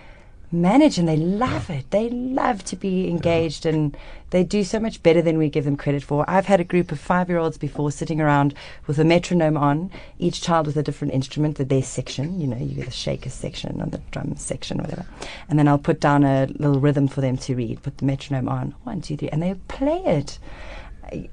[0.52, 1.90] manage and they love it.
[1.92, 3.96] They love to be engaged and
[4.30, 6.30] they do so much better than we give them credit for.
[6.30, 8.54] I've had a group of five year olds before sitting around
[8.88, 12.58] with a metronome on, each child with a different instrument, that their section, you know,
[12.58, 15.06] you get the shaker section or the drum section, whatever.
[15.50, 18.50] And then I'll put down a little rhythm for them to read, put the metronome
[18.50, 20.40] on, one, two, three, and they play it.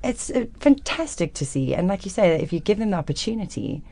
[0.05, 1.75] It's uh, fantastic to see.
[1.75, 3.83] And like you say, if you give them the opportunity,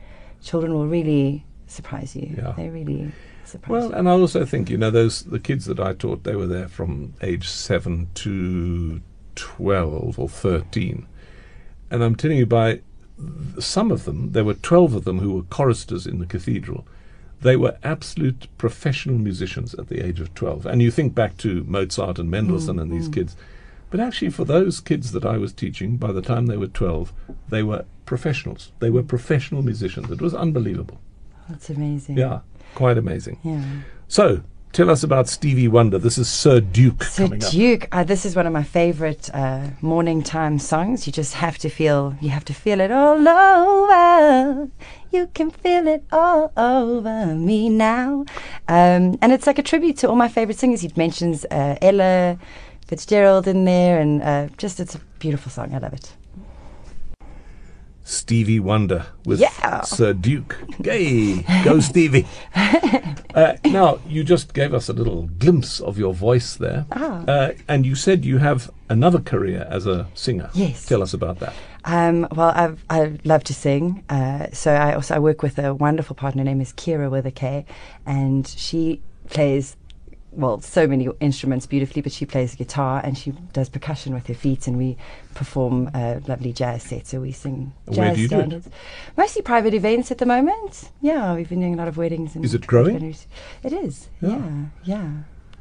[0.43, 2.35] children will really surprise you.
[2.37, 2.53] Yeah.
[2.55, 3.11] They really
[3.51, 6.35] surprise Well, and I also think you know those the kids that I taught they
[6.35, 9.01] were there from age seven to
[9.35, 11.07] twelve or thirteen,
[11.89, 12.81] and I'm telling you by
[13.59, 16.87] some of them there were twelve of them who were choristers in the cathedral.
[17.41, 21.63] They were absolute professional musicians at the age of twelve, and you think back to
[21.65, 23.15] Mozart and Mendelssohn and these mm, mm.
[23.15, 23.35] kids.
[23.89, 27.11] But actually, for those kids that I was teaching, by the time they were 12,
[27.49, 28.71] they were professionals.
[28.79, 30.09] They were professional musicians.
[30.09, 31.01] It was unbelievable.
[31.49, 32.17] That's amazing.
[32.17, 32.39] Yeah,
[32.75, 33.39] quite amazing.
[33.43, 33.63] Yeah.
[34.07, 35.97] So, tell us about Stevie Wonder.
[35.97, 37.49] This is Sir Duke So coming up.
[37.49, 41.05] Sir Duke, uh, this is one of my favorite uh, morning time songs.
[41.07, 44.69] You just have to feel, you have to feel it all over.
[45.11, 48.25] You can feel it all over me now.
[48.67, 50.81] Um, and it's like a tribute to all my favorite singers.
[50.81, 52.37] He mentions uh, Ella
[52.87, 55.73] Fitzgerald in there, and uh, just it's a beautiful song.
[55.73, 56.13] I love it.
[58.11, 59.81] Stevie Wonder with Yeah.
[59.81, 60.57] Sir Duke.
[60.83, 61.43] Yay!
[61.63, 62.27] Go Stevie.
[63.33, 66.85] uh, now, you just gave us a little glimpse of your voice there.
[66.91, 67.23] Ah.
[67.25, 70.49] Uh, and you said you have another career as a singer.
[70.53, 70.85] Yes.
[70.85, 71.53] Tell us about that.
[71.85, 74.03] Um, well, I've, I love to sing.
[74.09, 76.41] Uh, so I also I work with a wonderful partner.
[76.41, 77.65] Her name is Kira with a K,
[78.05, 79.77] and she plays
[80.31, 82.01] well so many instruments beautifully.
[82.01, 84.97] But she plays guitar and she does percussion with her feet, and we
[85.33, 87.07] perform a lovely jazz set.
[87.07, 88.39] So we sing jazz Where do you do it?
[88.39, 88.69] standards.
[89.17, 90.89] Mostly private events at the moment.
[91.01, 92.35] Yeah, we've been doing a lot of weddings.
[92.35, 92.95] And Is it growing?
[93.63, 94.09] It is.
[94.21, 94.29] Yeah.
[94.29, 95.09] Yeah, yeah.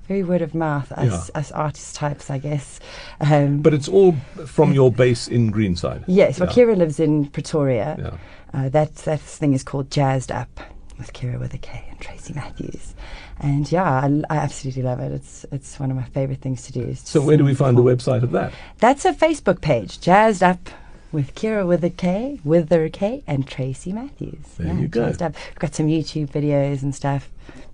[0.09, 0.90] Very word of mouth.
[0.92, 1.38] Us, Yeah.
[1.40, 2.80] us artist types, I guess.
[3.20, 6.02] Um, But it's all from your base in Greenside.
[6.09, 6.54] Yes, well, Yeah.
[6.64, 7.96] Kira lives in Pretoria.
[7.96, 8.16] Yeah.
[8.64, 10.59] Uh, that that thing is called Jazzed Up.
[10.98, 12.94] with Kira with a K and Tracy Matthews.
[13.42, 15.12] And yeah, I, I absolutely love it.
[15.12, 16.87] It's it's one of my favorite things to do.
[16.87, 18.53] to So where do we find the website of that?
[18.79, 20.68] That's a Facebook page, Jazzed Up
[21.12, 24.44] with Kira with a K, with a K, and Tracy Matthews.
[24.59, 25.07] There yeah, you go.
[25.07, 25.35] Jazzed Up.
[25.48, 27.31] We've got some YouTube videos and stuff.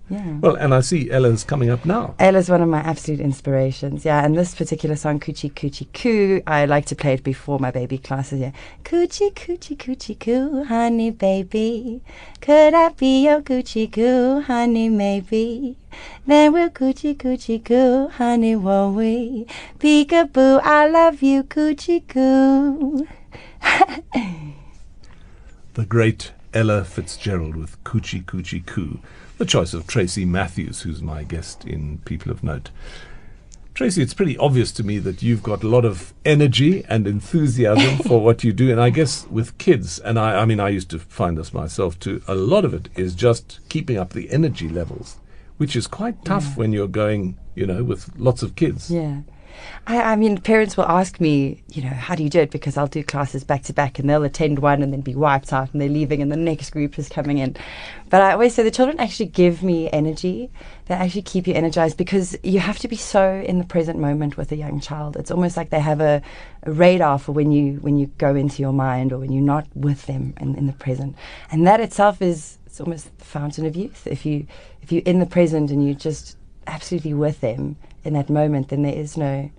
[0.09, 0.37] Yeah.
[0.39, 2.15] Well, and I see Ella's coming up now.
[2.17, 4.05] Ella's one of my absolute inspirations.
[4.05, 7.71] Yeah, and this particular song, Coochie Coochie Coo, I like to play it before my
[7.71, 8.39] baby classes.
[8.39, 8.51] Yeah,
[8.85, 12.01] Coochie Coochie Coochie Coo, honey baby,
[12.39, 15.75] could I be your Coochie Coo, honey maybe?
[16.25, 19.45] Then we'll Coochie Coochie Coo, honey won't we?
[19.79, 23.07] Peekaboo, I love you, Coochie Coo.
[25.73, 28.99] The great Ella Fitzgerald with Coochie Coochie Coo.
[29.37, 32.71] The choice of Tracy Matthews, who's my guest in People of Note.
[33.75, 37.97] Tracy, it's pretty obvious to me that you've got a lot of energy and enthusiasm
[38.07, 38.71] for what you do.
[38.71, 41.99] And I guess with kids, and I, I mean, I used to find this myself
[41.99, 45.17] too, a lot of it is just keeping up the energy levels,
[45.57, 48.89] which is quite tough when you're going, you know, with lots of kids.
[48.89, 49.21] Yeah.
[49.85, 52.51] I, I mean, parents will ask me, you know, how do you do it?
[52.51, 55.53] Because I'll do classes back to back and they'll attend one and then be wiped
[55.53, 57.55] out and they're leaving and the next group is coming in.
[58.09, 60.49] But I always say the children actually give me energy.
[60.87, 64.37] They actually keep you energized because you have to be so in the present moment
[64.37, 65.15] with a young child.
[65.15, 66.21] It's almost like they have a,
[66.63, 69.67] a radar for when you when you go into your mind or when you're not
[69.73, 71.15] with them in, in the present.
[71.51, 74.05] And that itself is it's almost the fountain of youth.
[74.05, 74.47] If you
[74.81, 78.83] if you're in the present and you're just absolutely with them in that moment, then
[78.83, 79.49] there is no,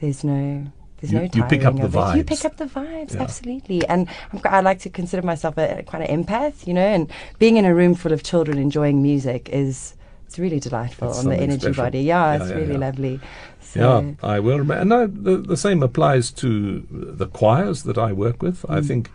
[0.00, 0.66] there's no,
[1.00, 2.16] there's You- no you pick up the of it.
[2.18, 3.22] You pick up the vibes, Yeah.
[3.22, 3.86] absolutely.
[3.88, 6.86] And I'm, I like to consider myself a, quite an empath, you know.
[6.86, 9.94] And being in a room full of children enjoying music is
[10.26, 11.84] it's really delightful on the energy special.
[11.84, 12.00] body.
[12.02, 13.20] Yeah, Yeah, it's yeah, really lovely.
[13.60, 14.74] So, Yeah, I will remember.
[14.80, 18.64] And I, the, the same applies to the choirs that I work with.
[18.68, 18.86] I Mm.
[18.86, 19.10] think,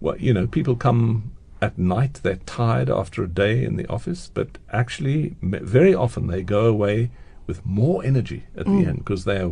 [0.00, 4.30] well, you know, people come at night, they're tired after a day in the office,
[4.32, 7.10] but actually, very often they go away
[7.48, 9.50] with more energy at the end because they're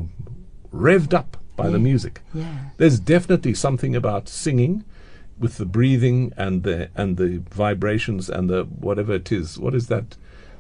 [0.73, 1.83] revved up by the Mm.
[1.83, 2.21] Music.
[2.35, 2.59] Yeah.
[2.77, 4.85] There's definitely something about singing
[5.39, 9.59] with the breathing and the and the vibrations and the whatever it is.
[9.59, 10.17] What is that?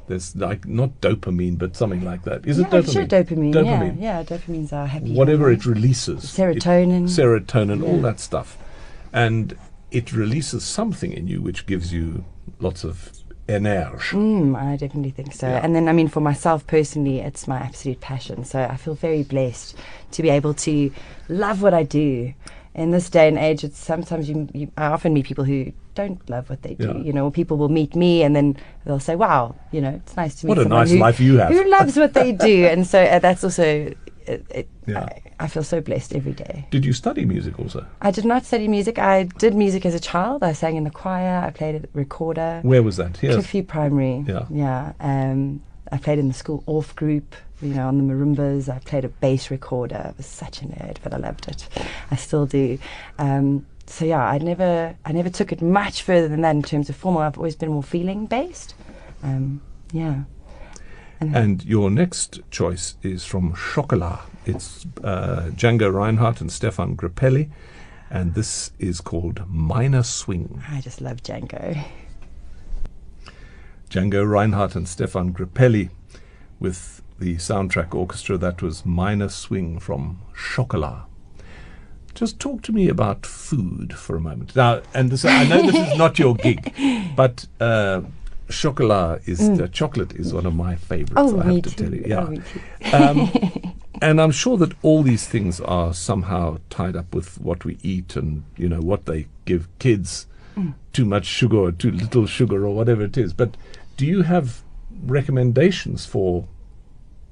[0.09, 2.46] There's like not dopamine, but something like that.
[2.46, 2.92] Is yeah, it dopamine?
[2.92, 3.53] sure, dopamine.
[3.53, 4.01] Dopamine.
[4.01, 5.12] Yeah, yeah, dopamine's our happy.
[5.14, 5.59] Whatever hormone.
[5.59, 6.20] it releases.
[6.25, 7.05] Serotonin.
[7.05, 8.57] It, serotonin, all that stuff.
[9.12, 9.57] And
[9.90, 12.25] it releases something in you which gives you
[12.61, 13.11] lots of
[13.49, 14.17] energy.
[14.17, 15.49] Mm, I definitely think so.
[15.49, 15.61] Yeah.
[15.63, 18.45] And then, I mean, for myself personally, it's my absolute passion.
[18.45, 19.77] So I feel very blessed
[20.13, 20.91] to be able to
[21.29, 22.35] love what I do.
[22.75, 26.21] In this day and age, it's sometimes you, you I often meet people who don't
[26.29, 26.89] love what they do.
[26.89, 27.05] Yeah.
[27.05, 30.35] You know, people will meet me and then they'll say, "Wow, you know, it's nice
[30.41, 32.87] to meet What a nice who, life you have." who loves what they do." and
[32.87, 33.95] so uh, that's also.
[34.27, 35.05] It, it, Yeah.
[35.05, 36.67] I, I feel so blessed every day.
[36.71, 37.87] Did you study music also?
[38.01, 38.99] I did not study music.
[38.99, 40.43] I did music as a child.
[40.43, 41.45] I sang in the choir.
[41.45, 42.61] I played a recorder.
[42.62, 43.17] Where was that?
[43.19, 43.33] Here.
[43.33, 44.25] Cliffview Primary.
[44.27, 44.47] Yeah.
[44.51, 44.93] Yeah.
[45.01, 45.62] Um,
[45.93, 48.69] I played in the school Orff group, you know, on the marimbas.
[48.69, 49.97] I played a bass recorder.
[49.97, 51.69] I was such a nerd, but I loved it.
[52.11, 52.79] I still do.
[53.19, 56.89] Um, so yeah, I never, I never took it much further than that in terms
[56.89, 57.23] of formal.
[57.23, 58.75] I've always been more feeling based.
[59.23, 59.61] Um,
[59.93, 60.23] yeah.
[61.21, 64.21] And your next choice is from Chocolat.
[64.45, 67.51] It's uh, Django Reinhardt and Stéphane Grappelli.
[68.11, 70.63] And this is called Minor Swing.
[70.69, 71.85] I just love Django.
[73.91, 75.91] Django Reinhardt and Stéphane Grappelli
[76.61, 78.37] with the soundtrack orchestra.
[78.37, 81.05] That was Minor Swing from Chocolat.
[82.15, 84.57] Just talk to me about food for a moment.
[84.57, 86.73] Now, and this, I know this is not your gig,
[87.17, 88.03] but uh,
[88.49, 91.15] chocolat is uh, chocolate is one of my favorites.
[91.17, 91.85] Oh, I have to too.
[91.85, 92.31] tell you, Oh,
[92.81, 93.13] yeah.
[93.13, 97.65] me um, and I'm sure that all these things are somehow tied up with what
[97.65, 100.27] we eat and you know what they give kids.
[100.95, 103.35] Too much sugar or too little sugar or whatever it is.
[103.35, 103.59] But
[103.99, 104.63] do you have
[105.05, 106.47] recommendations for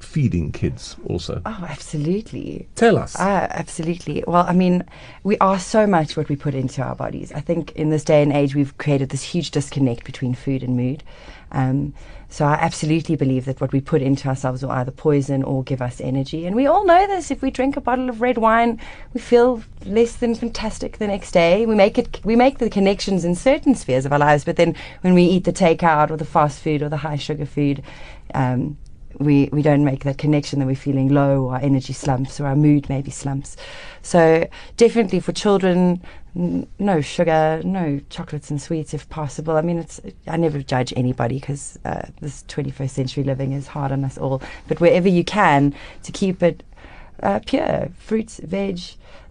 [0.04, 1.42] feeding kids also?
[1.44, 2.68] Oh, absolutely.
[2.74, 3.16] Tell us.
[3.18, 4.22] Ah, absolutely.
[4.26, 4.84] Well, I mean,
[5.22, 7.32] we are so much what we put into our bodies.
[7.32, 10.76] I think in this day and age, we've created this huge disconnect between food and
[10.76, 11.02] mood.
[11.52, 11.94] Um,
[12.28, 15.80] so I absolutely believe that what we put into ourselves will either poison or give
[15.80, 16.46] us energy.
[16.46, 17.30] And we all know this.
[17.30, 18.80] If we drink a bottle of red wine,
[19.12, 21.64] we feel less than fantastic the next day.
[21.64, 22.20] We make it.
[22.24, 25.44] We make the connections in certain spheres of our lives, but then when we eat
[25.44, 27.84] the takeout or the fast food or the high sugar food.
[28.34, 28.78] Um,
[29.18, 32.46] we, we don't make that connection that we're feeling low or our energy slumps or
[32.46, 33.56] our mood maybe slumps.
[34.02, 36.02] So definitely for children,
[36.36, 39.56] n- no sugar, no chocolates and sweets if possible.
[39.56, 43.92] I mean, it's I never judge anybody because uh, this 21st century living is hard
[43.92, 44.42] on us all.
[44.68, 46.62] But wherever you can to keep it
[47.22, 48.80] uh, pure fruits, veg.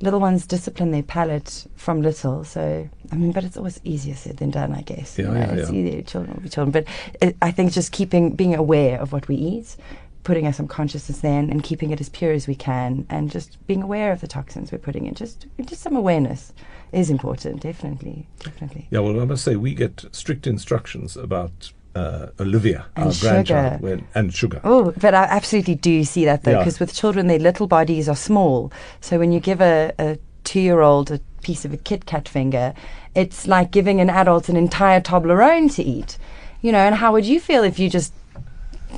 [0.04, 2.44] Little ones discipline their palate from little.
[2.44, 5.18] So, I mean, but it's always easier said than done, I guess.
[5.18, 5.78] Yeah, you know, yeah, it's yeah.
[5.78, 6.72] easier, children will be children.
[6.72, 6.86] But
[7.22, 9.78] it, I think just keeping, being aware of what we eat,
[10.26, 13.66] putting us some consciousness then and keeping it as pure as we can and just
[13.66, 15.16] being aware of the toxins we're putting in.
[15.16, 16.52] Just, just some awareness
[16.92, 18.88] is important, definitely, definitely.
[18.90, 23.30] Yeah, well, I must say we get strict instructions about uh, Olivia, And our sugar.
[23.44, 24.60] grandchild, when, and sugar.
[24.64, 26.58] Oh, but I absolutely do see that though, Yeah.
[26.60, 28.72] because with children, their little bodies are small.
[29.02, 32.28] So when you give a, a two year old a piece of a Kit Kat
[32.28, 32.74] finger,
[33.16, 36.18] it's like giving an adult an entire Toblerone to eat.
[36.62, 38.14] You know, and how would you feel if you just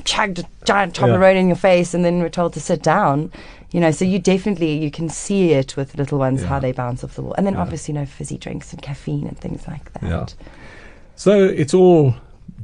[0.04, 3.30] chugged a giant Toblerone in your face and then were told to sit down?
[3.72, 7.02] You know, so you definitely you can see it with little ones how they bounce
[7.04, 7.60] off the wall, and then Yeah.
[7.60, 10.02] obviously you know fizzy drinks and caffeine and things like that.
[10.02, 10.26] Yeah.
[11.16, 12.14] So it's all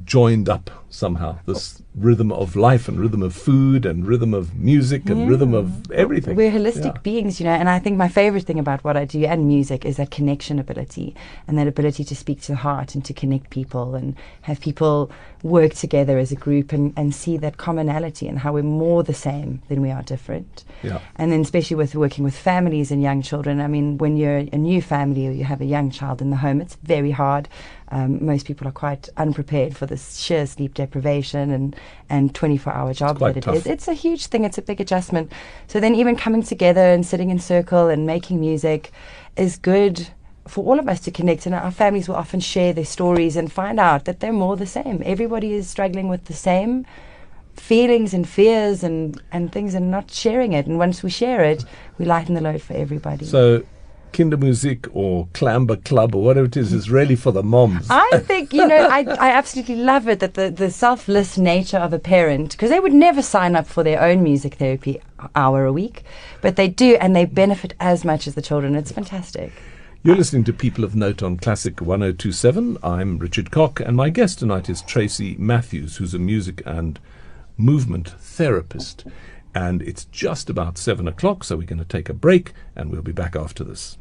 [0.05, 1.39] joined up somehow.
[1.47, 5.91] This rhythm of life and rhythm of food and rhythm of music and rhythm of
[5.91, 6.37] everything.
[6.37, 7.01] We're holistic Yeah.
[7.03, 9.85] beings, you know, and I think my favorite thing about what I do and music
[9.85, 11.15] is that connection ability
[11.49, 15.11] and that ability to speak to the heart and to connect people and have people
[15.43, 19.15] work together as a group and, and see that commonality and how we're more the
[19.15, 20.65] same than we are different.
[20.83, 21.01] Yeah.
[21.17, 24.57] And then, especially with working with families and young children, I mean, when you're a
[24.57, 27.49] new family or you have a young child in the home, it's very hard.
[27.89, 31.77] Um, most people are quite unprepared for this sheer sleep deprivation and,
[32.09, 33.57] and 24 hour job that it tough.
[33.57, 33.67] is.
[33.67, 35.33] It's a huge thing, it's a big adjustment.
[35.67, 38.91] So, then, even coming together and sitting in circle and making music
[39.37, 40.09] is good
[40.47, 41.47] for all of us to connect.
[41.47, 44.67] And our families will often share their stories and find out that they're more the
[44.67, 45.03] same.
[45.05, 46.87] Everybody is struggling with the same
[47.55, 50.67] feelings and fears and, and things and not sharing it.
[50.67, 51.65] And once we share it,
[51.99, 53.27] we lighten the load for everybody.
[53.27, 53.65] So
[54.13, 57.87] Kindermusik or Clamber Club or whatever it is is really for the moms.
[57.91, 61.93] I think, you know, I, I absolutely love it that the, the selfless nature of
[61.93, 65.01] a parent, because they would never sign up for their own music therapy
[65.35, 66.05] hour a week,
[66.41, 68.75] but they do, and they benefit as much as the children.
[68.75, 69.53] It's fantastic.
[70.05, 72.77] You're listening to People of Note on Classic 1027.
[72.83, 76.99] I'm Richard Cock, and my guest tonight is Tracy Matthews, who's a music and
[77.57, 79.05] movement therapist.
[79.55, 83.03] And it's just about seven o'clock, so we're going to take a break, and we'll
[83.03, 83.97] be back after this.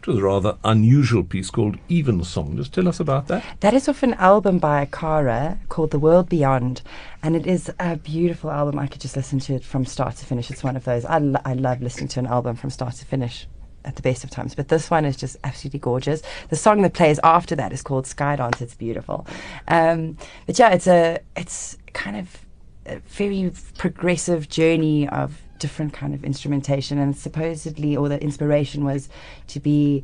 [0.00, 2.56] It was a rather unusual piece called Even Song.
[2.56, 3.44] Just tell us about that.
[3.60, 6.82] That is off an album by Akara called The World Beyond,
[7.22, 8.78] and it is a beautiful album.
[8.78, 10.50] I could just listen to it from start to finish.
[10.50, 11.04] It's one of those.
[11.04, 13.46] I, I love listening to an album from start to finish
[13.84, 16.22] at the best of times, but this one is just absolutely gorgeous.
[16.48, 18.60] The song that plays after that is called Sky Dance.
[18.60, 19.26] It's beautiful.
[19.66, 22.38] Um, but yeah, it's a it's kind of
[22.86, 29.08] a very progressive journey of different kind of instrumentation and supposedly or the inspiration was
[29.48, 30.02] to be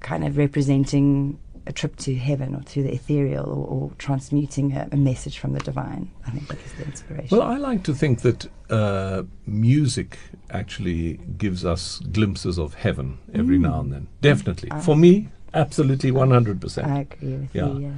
[0.00, 1.38] kind of representing
[1.68, 5.52] a trip to heaven or to the ethereal or, or transmuting a, a message from
[5.52, 9.24] the divine i think that is the inspiration Well, I like to think that uh,
[9.46, 10.18] music
[10.50, 14.06] actually gives us glimpses of heaven every now and then.
[14.20, 14.70] Definitely.
[14.80, 16.84] For me, absolutely 100%.
[16.86, 17.66] i agree with Yeah.
[17.72, 17.92] you yeah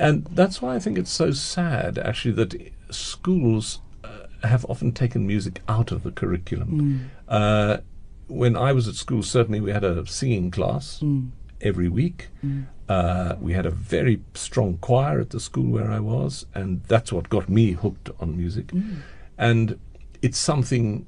[0.00, 2.54] And that's why I think it's so sad, actually, that
[2.90, 3.80] schools
[4.42, 7.10] have often taken music out of the curriculum.
[7.28, 7.78] Uh,
[8.28, 11.02] when I was at school, certainly we had a singing class
[11.60, 12.28] every week.
[12.88, 17.12] Uh, we had a very strong choir at the school where I was, and that's
[17.12, 18.72] what got me hooked on music.
[19.36, 19.78] And
[20.22, 21.06] it's something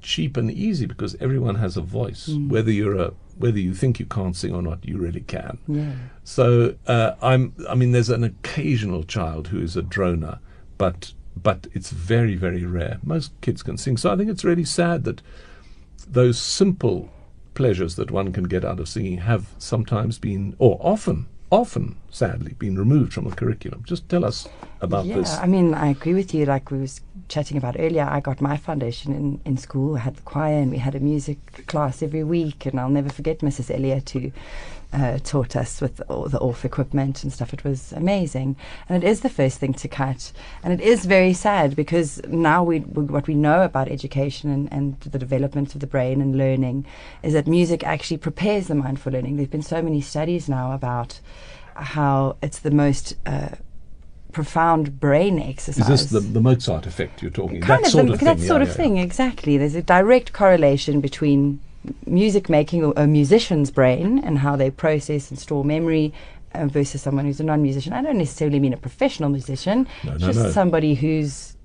[0.00, 2.28] cheap and easy because everyone has a voice.
[2.48, 5.58] Whether you're a whether you think you can't sing or not, you really can.
[5.66, 5.92] yeah
[6.24, 7.54] So uh, I'm.
[7.68, 10.38] I mean, there's an occasional child who is a droner,
[10.78, 12.98] but but it's very very rare.
[13.02, 13.96] Most kids can sing.
[13.96, 15.22] So I think it's really sad that
[16.06, 17.10] those simple
[17.54, 22.54] pleasures that one can get out of singing have sometimes been, or often, often, sadly,
[22.58, 23.82] been removed from the curriculum.
[23.86, 24.48] Just tell us
[24.80, 25.36] about yeah, this.
[25.36, 26.46] I mean, I agree with you.
[26.46, 29.96] Like we was chatting about earlier, I got my foundation in, in school.
[29.96, 32.66] I had the choir, and we had a music class every week.
[32.66, 33.74] And I'll never forget Mrs.
[33.74, 34.32] Elliott, who
[34.92, 37.52] uh, taught us with all the Orff equipment and stuff.
[37.52, 38.56] It was amazing,
[38.88, 40.32] and it is the first thing to cut.
[40.62, 44.72] And it is very sad because now we, we what we know about education and,
[44.72, 46.84] and the development of the brain and learning
[47.22, 49.36] is that music actually prepares the mind for learning.
[49.36, 51.20] There've been so many studies now about
[51.74, 53.50] how it's the most uh,
[54.32, 55.88] profound brain exercise.
[55.88, 57.60] Is this the, the Mozart effect you're talking?
[57.60, 58.26] kind that of sort the, of thing.
[58.26, 58.98] that yeah, sort of yeah, thing?
[58.98, 59.56] Exactly.
[59.56, 61.60] There's a direct correlation between
[62.06, 66.12] music making or a musician's brain and how they process and store memory.
[66.54, 67.94] Uh, versus someone who's a non-musician.
[67.94, 70.50] I don't necessarily mean a professional musician, No, no, just no.
[70.50, 71.56] somebody who's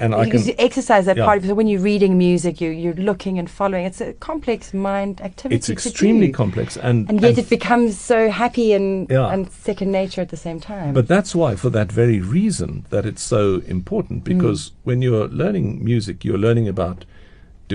[0.00, 1.24] and I can exercise that yeah.
[1.24, 1.42] part.
[1.44, 3.84] So when you're reading music, you you're looking and following.
[3.86, 5.56] It's a complex mind activity.
[5.56, 9.32] it's extremely complex and and yet and it becomes so happy and Yeah.
[9.32, 10.92] and second nature at the same time.
[10.92, 14.20] But that's why, for that very reason, that it's so important.
[14.24, 14.24] Mm.
[14.24, 17.04] Because when you're learning music, you're learning about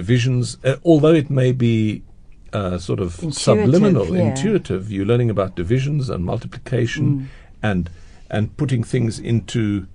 [0.02, 0.58] divisions.
[0.64, 1.76] Uh, although it may be
[2.54, 4.30] uh, sort of Intuitive, subliminal, yeah.
[4.30, 7.26] intuitive, you're learning about divisions and multiplication, Mm.
[7.70, 7.90] and
[8.36, 9.88] and putting things into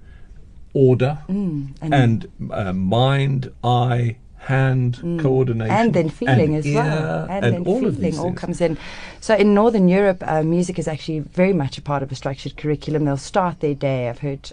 [0.73, 2.17] order Mm, and, and
[2.51, 4.17] uh, mind, eye,
[4.53, 8.19] hand coordination, and then feeling and as well, and, and, then all feeling of these
[8.23, 8.77] all comes in.
[9.21, 12.55] So in Northern Europe, uh, music is actually very much a part of a structured
[12.61, 13.05] curriculum.
[13.05, 14.09] They'll start their day.
[14.11, 14.45] I've heard.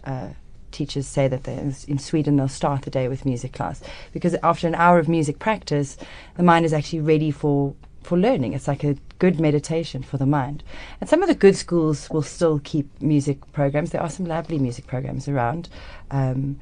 [0.71, 1.57] Teachers say that they-
[1.87, 3.81] in Sweden they'll start the day with music class
[4.13, 5.97] because after an hour of music practice,
[6.37, 8.53] the mind is actually ready for for learning.
[8.53, 10.63] It's like a good meditation for the mind.
[11.01, 13.89] And some of the good schools will still keep music programs.
[13.91, 15.67] There are some lovely music programs around,
[16.09, 16.55] um,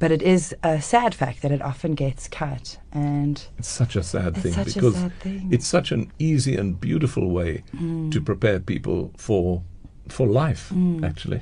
[0.00, 2.76] but it is a sad fact that it often gets cut.
[2.92, 5.48] And It's such a sad thing because sad thing.
[5.52, 8.10] it's such an easy and beautiful way Mm.
[8.10, 9.62] to prepare people for
[10.08, 10.72] for life.
[11.04, 11.40] Actually,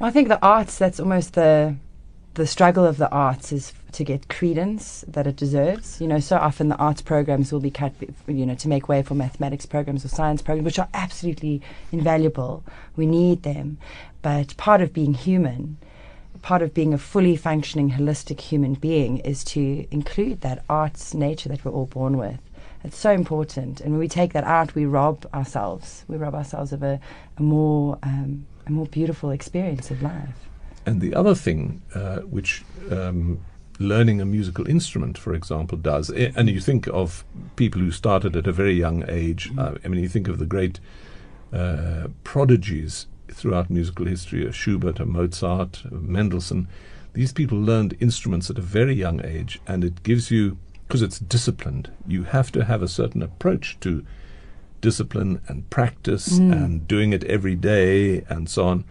[0.00, 1.76] I think the arts, that's almost the
[2.34, 6.00] the struggle of the arts is to get credence that it deserves.
[6.00, 7.92] You know, so often the arts programs will be cut,
[8.28, 12.62] you know, to make way for mathematics programs or science programs, which are absolutely invaluable.
[12.94, 13.78] We need them.
[14.22, 15.78] But part of being human,
[16.40, 21.48] part of being a fully functioning, holistic human being is to include that arts nature
[21.48, 22.38] that we're all born with.
[22.84, 23.80] It's so important.
[23.80, 26.04] And when we take that out, we rob ourselves.
[26.06, 27.00] We rob ourselves of a,
[27.36, 30.48] a more um, a more beautiful experience of life.
[30.86, 33.38] and the other thing uh, which um,
[33.78, 37.24] learning a musical instrument, for example, does, and you think of
[37.56, 39.50] people who started at a very young age.
[39.56, 40.80] Uh, I mean, you think of the great
[41.52, 46.68] uh, prodigies throughout musical history: uh, Schubert, uh, Mozart, uh, Mendelssohn.
[47.12, 50.56] These people learned instruments at a very young age, and it gives you
[50.86, 51.90] because it's disciplined.
[52.06, 54.04] You have to have a certain approach to
[54.80, 56.52] discipline and practice mm.
[56.52, 58.84] and doing it every day and so on.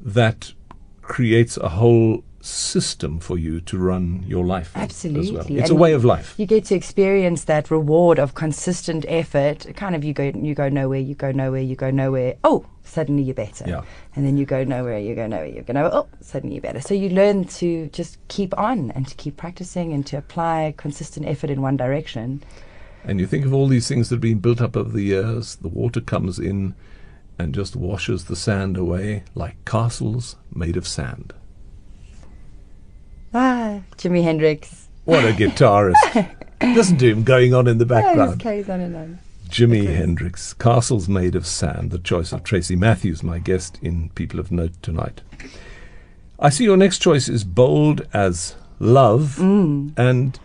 [0.00, 0.52] That
[1.02, 4.84] creates a whole system for you to run your life as well.
[4.84, 5.58] Absolutely.
[5.58, 6.34] It's a way of life.
[6.36, 9.66] You get to experience that reward of consistent effort.
[9.76, 12.34] Kind of you go you go nowhere, you go nowhere, you go nowhere.
[12.44, 13.64] Oh, suddenly you're better.
[13.66, 13.82] Yeah.
[14.16, 15.94] And then you go nowhere, you go nowhere, you go nowhere.
[15.94, 16.80] Oh, suddenly you're better.
[16.80, 21.26] So you learn to just keep on and to keep practicing and to apply consistent
[21.26, 22.42] effort in one direction.
[23.04, 25.56] And you think of all these things that have been built up over the years.
[25.56, 26.74] The water comes in
[27.38, 31.32] and just washes the sand away like castles made of sand.
[33.34, 34.88] Ah, Jimi Hendrix.
[35.04, 36.28] What a guitarist.
[36.62, 38.40] Listen to him going on in the background.
[38.40, 39.18] carries on and on.
[39.48, 44.40] Jimi Hendrix, Castles Made of Sand, the choice of Tracy Matthews, my guest in People
[44.40, 45.20] of Note tonight.
[46.38, 49.92] I see your next choice is bold as love, Mm.
[49.98, 50.38] and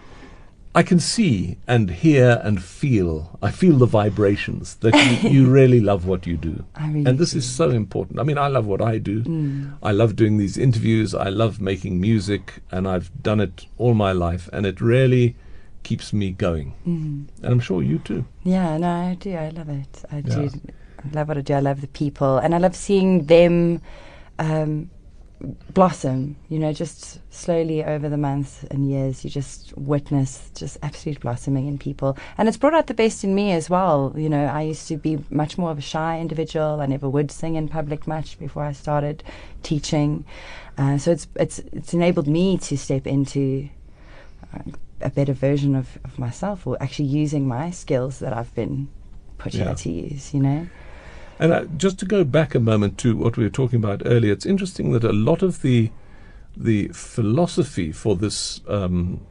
[0.79, 3.37] I can see and hear and feel.
[3.41, 6.65] I feel the vibrations that you, you really love what you do.
[6.75, 7.39] I really and this do.
[7.39, 8.19] is so important.
[8.19, 9.23] I mean, I love what I do.
[9.23, 9.77] Mm.
[9.81, 11.15] I love doing these interviews.
[11.15, 15.35] I love making music, and I've done it all my life, and it really
[15.81, 16.73] keeps me going.
[16.85, 17.27] Mm.
[17.43, 18.25] And I'm sure you too.
[18.43, 19.33] Yeah, no, I do.
[19.35, 20.03] I love it.
[20.11, 20.35] I Yeah.
[20.35, 20.49] do.
[21.05, 21.53] I love what I do.
[21.55, 23.81] I love the people, and I love seeing them
[24.39, 24.89] um,
[25.73, 26.35] blossom.
[26.49, 31.67] You know, just slowly over the months and years, you just witness just absolute blossoming
[31.67, 34.13] in people, and it's brought out the best in me as well.
[34.15, 36.81] You know, I used to be much more of a shy individual.
[36.81, 39.23] I never would sing in public much before I started
[39.63, 40.25] teaching.
[40.77, 43.69] Uh, so it's it's it's enabled me to step into
[44.53, 44.59] uh,
[45.01, 48.87] a better version of, of myself or actually using my skills that I've been
[49.37, 49.65] put Yeah.
[49.65, 50.67] here to use, you know?
[51.39, 54.33] And uh, just to go back a moment to what we were talking about earlier,
[54.33, 55.91] it's interesting that a lot of the
[56.55, 59.21] the philosophy for this um,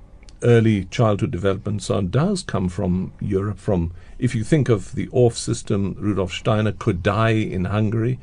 [0.45, 3.59] early childhood development so on does come from Europe.
[3.59, 8.21] From if you think of the Orff system, Rudolf Steiner, Kodály in Hungary,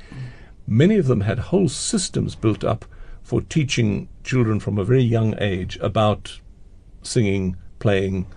[0.65, 2.85] many of them had whole systems built up
[3.21, 6.39] for teaching children from a very young age about
[7.01, 8.27] singing, playing,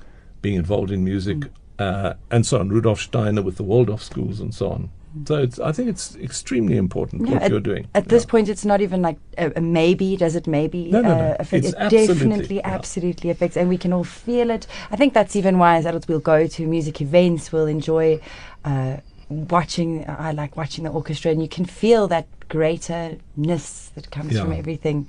[0.43, 1.45] being involved in music,
[1.79, 2.69] uh, and so on.
[2.69, 4.91] Rudolf Steiner with the Waldorf schools and so on.
[5.25, 7.89] So it's, I think it's extremely important what at, you're doing.
[7.95, 10.17] At this point, it's not even like a, a maybe.
[10.17, 11.25] Does it maybe No, no, no.
[11.31, 11.64] uh, affect?
[11.64, 12.69] It's it absolutely, definitely, yeah.
[12.69, 14.67] absolutely affects, and we can all feel it.
[14.91, 17.53] I think that's even why, as adults, we'll go to music events.
[17.53, 18.21] We'll enjoy
[18.64, 18.99] uh,
[19.29, 20.05] watching.
[20.09, 24.43] I like watching the orchestra, and you can feel that greaterness that comes Yeah.
[24.43, 25.09] from everything.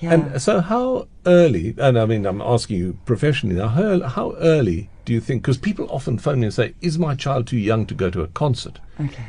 [0.00, 0.12] Yeah.
[0.14, 1.74] And so, how early?
[1.78, 3.68] And I mean, I'm asking you professionally now.
[3.68, 5.42] How, how early do you think?
[5.42, 8.22] Because people often phone me and say, "Is my child too young to go to
[8.22, 9.24] a concert?" okay.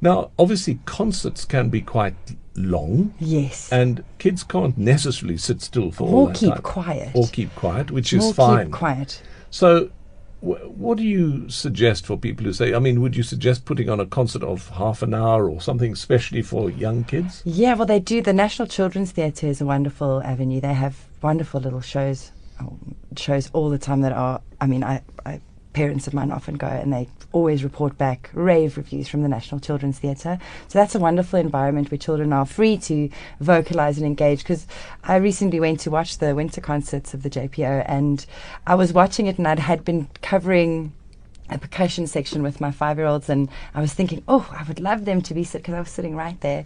[0.00, 2.14] Now, obviously, concerts can be quite
[2.54, 3.72] long, Yes.
[3.72, 6.62] and kids can't necessarily sit still for all or that keep time.
[6.62, 7.08] quiet.
[7.14, 8.66] or keep quiet, which is fine.
[8.66, 9.22] keep quiet.
[9.50, 9.90] So,
[10.46, 12.72] what do you suggest for people who say?
[12.72, 15.92] I mean, would you suggest putting on a concert of half an hour or something,
[15.92, 17.42] especially for young kids?
[17.44, 18.22] Yeah, well, they do.
[18.22, 20.60] The National Children's Theatre is a wonderful avenue.
[20.60, 22.30] They have wonderful little shows,
[22.60, 22.78] oh,
[23.16, 24.40] shows all the time that are.
[24.60, 25.40] I mean, I, I
[25.76, 29.60] parents of mine often go and they always report back rave reviews from the National
[29.60, 30.38] Children's Theatre.
[30.68, 33.10] So that's a wonderful environment where children are free to
[33.40, 34.38] vocalize and engage.
[34.38, 34.66] Because
[35.04, 38.24] I recently went to watch the winter concerts of the JPO and
[38.66, 40.94] I was watching it and I had been covering
[41.50, 44.80] a percussion section with my five year olds, and I was thinking, oh, I would
[44.80, 46.64] love them to be sit because I was sitting right there.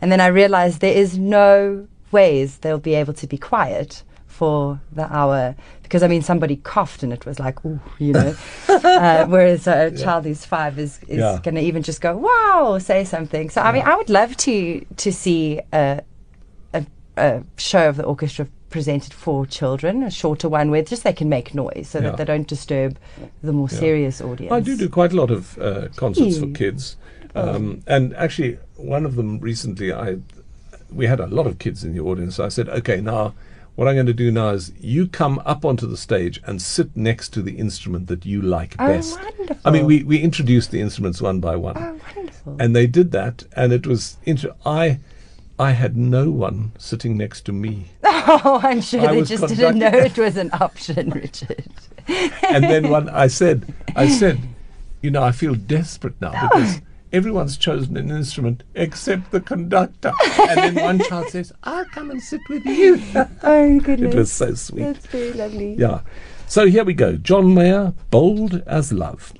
[0.00, 4.80] And then I realized there is no ways they'll be able to be quiet for
[4.90, 8.34] the hour because I mean somebody coughed and it was like ooh you know
[8.68, 11.38] uh, whereas a child who's five is, is Yeah.
[11.42, 14.36] going to even just go wow or say something so I mean I would love
[14.38, 16.00] to to see a,
[16.72, 21.12] a, a show of the orchestra presented for children a shorter one where just they
[21.12, 22.04] can make noise so Yeah.
[22.08, 22.96] that they don't disturb
[23.42, 23.78] the more Yeah.
[23.78, 26.96] serious audience I do do quite a lot of uh, concerts for kids,
[27.34, 27.54] Oh.
[27.54, 30.16] um, and actually, one of them recently, I
[31.00, 32.38] we had a lot of kids in the audience.
[32.38, 33.32] I said, "Okay, now
[33.82, 36.96] what I'm going to do now is you come up onto the stage and sit
[36.96, 39.56] next to the instrument that you like Oh, best." wonderful.
[39.64, 43.10] I mean, we we introduced the instruments one by one, oh wonderful and they did
[43.10, 45.00] that, and it was inter- I.
[45.58, 47.88] I had no one sitting next to me.
[48.04, 51.66] oh I'm sure I they just didn't know it was an option Richard
[52.48, 54.40] and then one I said, I said,
[55.02, 56.80] you know, I feel desperate now because
[57.12, 60.12] everyone's chosen an instrument except the conductor.
[60.38, 63.00] And then one child says, I'll come and sit with you.
[63.42, 64.82] oh goodness it was so sweet.
[64.82, 66.00] that's very lovely Yeah.
[66.46, 67.16] So here we go.
[67.16, 69.32] John Mayer, Bold as Love.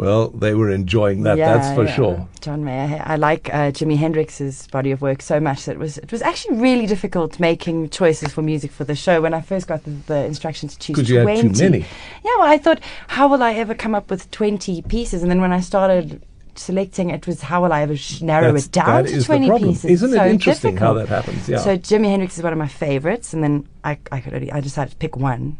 [0.00, 1.94] Well, they were enjoying that, that's for yeah.
[1.94, 2.28] sure.
[2.40, 3.02] John Mayer.
[3.04, 6.22] I like uh, Jimi Hendrix's body of work so much that it was it was
[6.22, 9.90] actually really difficult making choices for music for the show when I first got the,
[10.06, 11.42] the instructions to choose 'Cause you had 20.
[11.52, 11.78] too many.
[12.24, 15.20] Yeah, well, I thought, how will I ever come up with 20 pieces?
[15.22, 16.22] And then when I started
[16.54, 19.44] selecting, it was how will I ever sh- narrow That's- it down to is 20
[19.44, 19.70] the problem.
[19.70, 19.90] pieces?
[19.90, 21.46] Isn't so it interesting how that happens?
[21.46, 21.58] Yeah.
[21.58, 24.60] So Jimi Hendrix is one of my favorites, and then I, I could only I
[24.60, 25.58] decided to pick one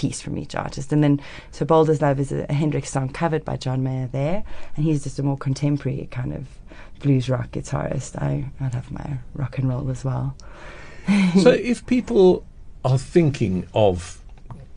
[0.00, 1.20] piece from each artist, and then
[1.50, 4.44] so Bold as Love is a, a Hendrix song covered by John Mayer there,
[4.74, 6.46] and he's just a more contemporary kind of
[7.00, 8.16] blues rock guitarist.
[8.16, 10.34] I I love my rock and roll as well.
[11.42, 12.46] so if people
[12.82, 14.22] are thinking of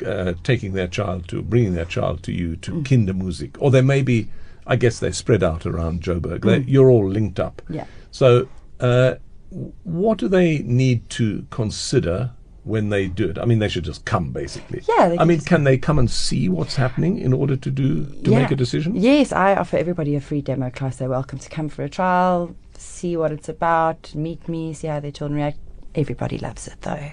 [0.05, 2.83] uh, taking their child to bringing their child to you to Mm.
[2.83, 4.27] Kindermusik, or they may be,
[4.67, 6.41] I guess they're spread out around Joburg.
[6.43, 7.61] They, you're all linked up.
[7.69, 7.75] Mm.
[7.75, 7.85] Yeah.
[8.11, 8.49] So,
[8.79, 9.15] uh,
[9.83, 12.31] what do they need to consider
[12.63, 13.37] when they do it?
[13.37, 14.81] I mean, they should just come, basically.
[14.87, 18.05] Yeah, they I mean, can they come and see what's happening in order to do
[18.05, 18.39] to Yeah.
[18.41, 18.95] make a decision?
[18.95, 20.97] Yes, I offer everybody a free demo class.
[20.97, 24.99] They're welcome to come for a trial, see what it's about, meet me, see how
[24.99, 25.57] their children react.
[25.95, 27.11] Everybody loves it though.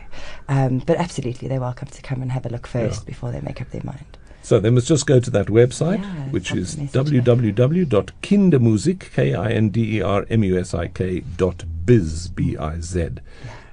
[0.48, 3.06] Um, but absolutely, they're welcome to come and have a look first Yeah.
[3.08, 4.06] before they make up their mind.
[4.42, 7.20] So they must just go to that website, Yeah, which is a message there.
[7.20, 13.08] www.kindermusik, K-I-N-D-E-R-M-U-S-I-K dot biz, B-I-Z.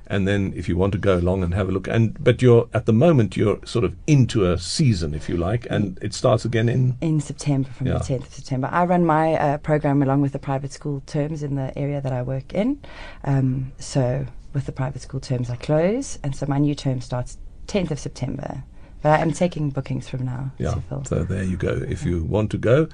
[0.10, 2.68] And then if you want to go along and have a look, and but you're
[2.74, 6.46] at the moment you're sort of into a season, if you like, and it starts
[6.46, 7.98] again in In September, from Yeah.
[7.98, 8.70] the 10th of September.
[8.72, 12.14] I run my uh, program along with the private school terms in the area that
[12.14, 12.80] I work in.
[13.24, 17.38] Um, so with the private school terms, I close, and so my new term starts
[17.68, 18.64] 10th of September.
[19.04, 20.52] But I'm taking bookings from now.
[20.58, 20.76] yeah.
[21.06, 21.86] So there you go.
[21.88, 22.88] If you want to go,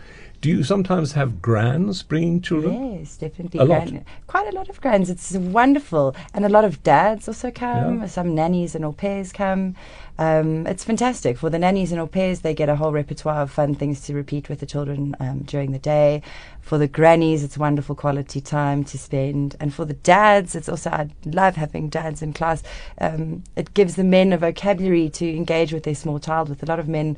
[0.44, 2.98] do you sometimes have grands bringing children?
[3.00, 3.62] Yes, definitely.
[3.62, 3.90] A lot.
[4.28, 5.10] Quite a lot of grands.
[5.10, 6.18] It's wonderful.
[6.34, 8.02] And a lot of dads also come.
[8.02, 8.08] Yeah.
[8.08, 9.78] Some nannies and au pairs come.
[10.18, 11.38] Um, it's fantastic.
[11.38, 14.14] For the nannies and au pairs, they get a whole repertoire of fun things to
[14.14, 16.22] repeat with the children um, during the day.
[16.60, 19.56] For the grannies, it's wonderful quality time to spend.
[19.62, 22.64] And for the dads, it's also, I love having dads in class.
[23.00, 26.50] Um, it gives the men a vocabulary to engage with their small child.
[26.50, 27.16] With a lot of men,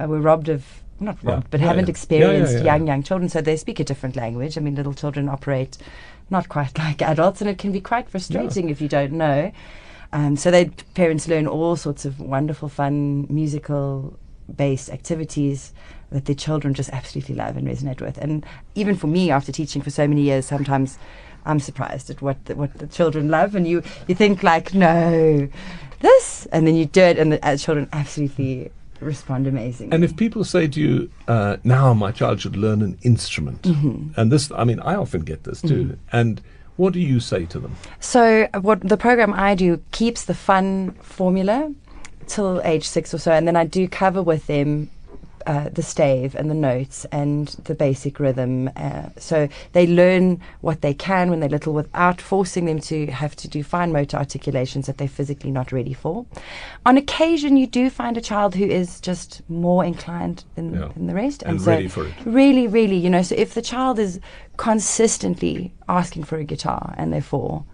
[0.00, 0.64] uh, were robbed of.
[1.00, 1.30] Not Yeah.
[1.30, 4.58] robbed, but Yeah, haven't experienced young young children, so they speak a different language.
[4.58, 5.78] I mean, little children operate
[6.30, 9.52] not quite like adults, and it can be quite frustrating if you don't know.
[10.12, 14.18] Um, so they parents learn all sorts of wonderful, fun musical
[14.56, 15.72] based activities
[16.10, 18.16] that their children just absolutely love and resonate with.
[18.16, 18.44] And
[18.74, 20.98] even for me, after teaching for so many years, sometimes
[21.44, 25.48] I'm surprised at what the, what the children love, and you you think like, no,
[26.00, 28.70] this, and then you do it, and the uh, children absolutely
[29.00, 29.94] respond amazingly.
[29.94, 34.18] And if people say to you, uh, now my child should learn an instrument, Mm-hmm.
[34.20, 36.40] and this, I mean, I often get this too, and
[36.76, 37.74] what do you say to them?
[38.00, 41.72] So uh, what the program I do keeps the fun formula
[42.26, 44.90] till age six or so, and then I do cover with them
[45.46, 48.70] uh, the stave and the notes and the basic rhythm.
[48.76, 53.34] Uh, so they learn what they can when they're little without forcing them to have
[53.36, 56.26] to do fine motor articulations that they're physically not ready for.
[56.86, 60.88] On occasion, you do find a child who is just more inclined than, Yeah.
[60.94, 61.42] than the rest.
[61.44, 62.14] And so ready for it.
[62.24, 64.20] Really, really, you know, so if the child is
[64.56, 67.64] consistently asking for a guitar and they're four,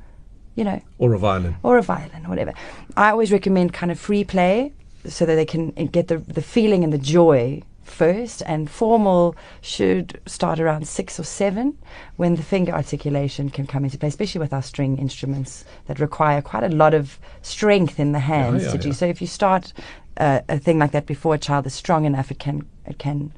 [0.57, 1.57] you know, Or a violin.
[1.63, 2.53] or a violin, whatever.
[2.97, 4.73] I always recommend kind of free play
[5.07, 8.43] so that they can get the, the feeling and the joy first.
[8.47, 11.79] And formal should start around six or seven
[12.17, 16.43] when the finger articulation can come into play, especially with our string instruments that require
[16.43, 18.89] quite a lot of strength in the hands yeah, to do.
[18.89, 18.95] yeah.
[18.95, 19.73] So if you start
[20.17, 23.33] uh, a thing like that before a child is strong enough, it can it can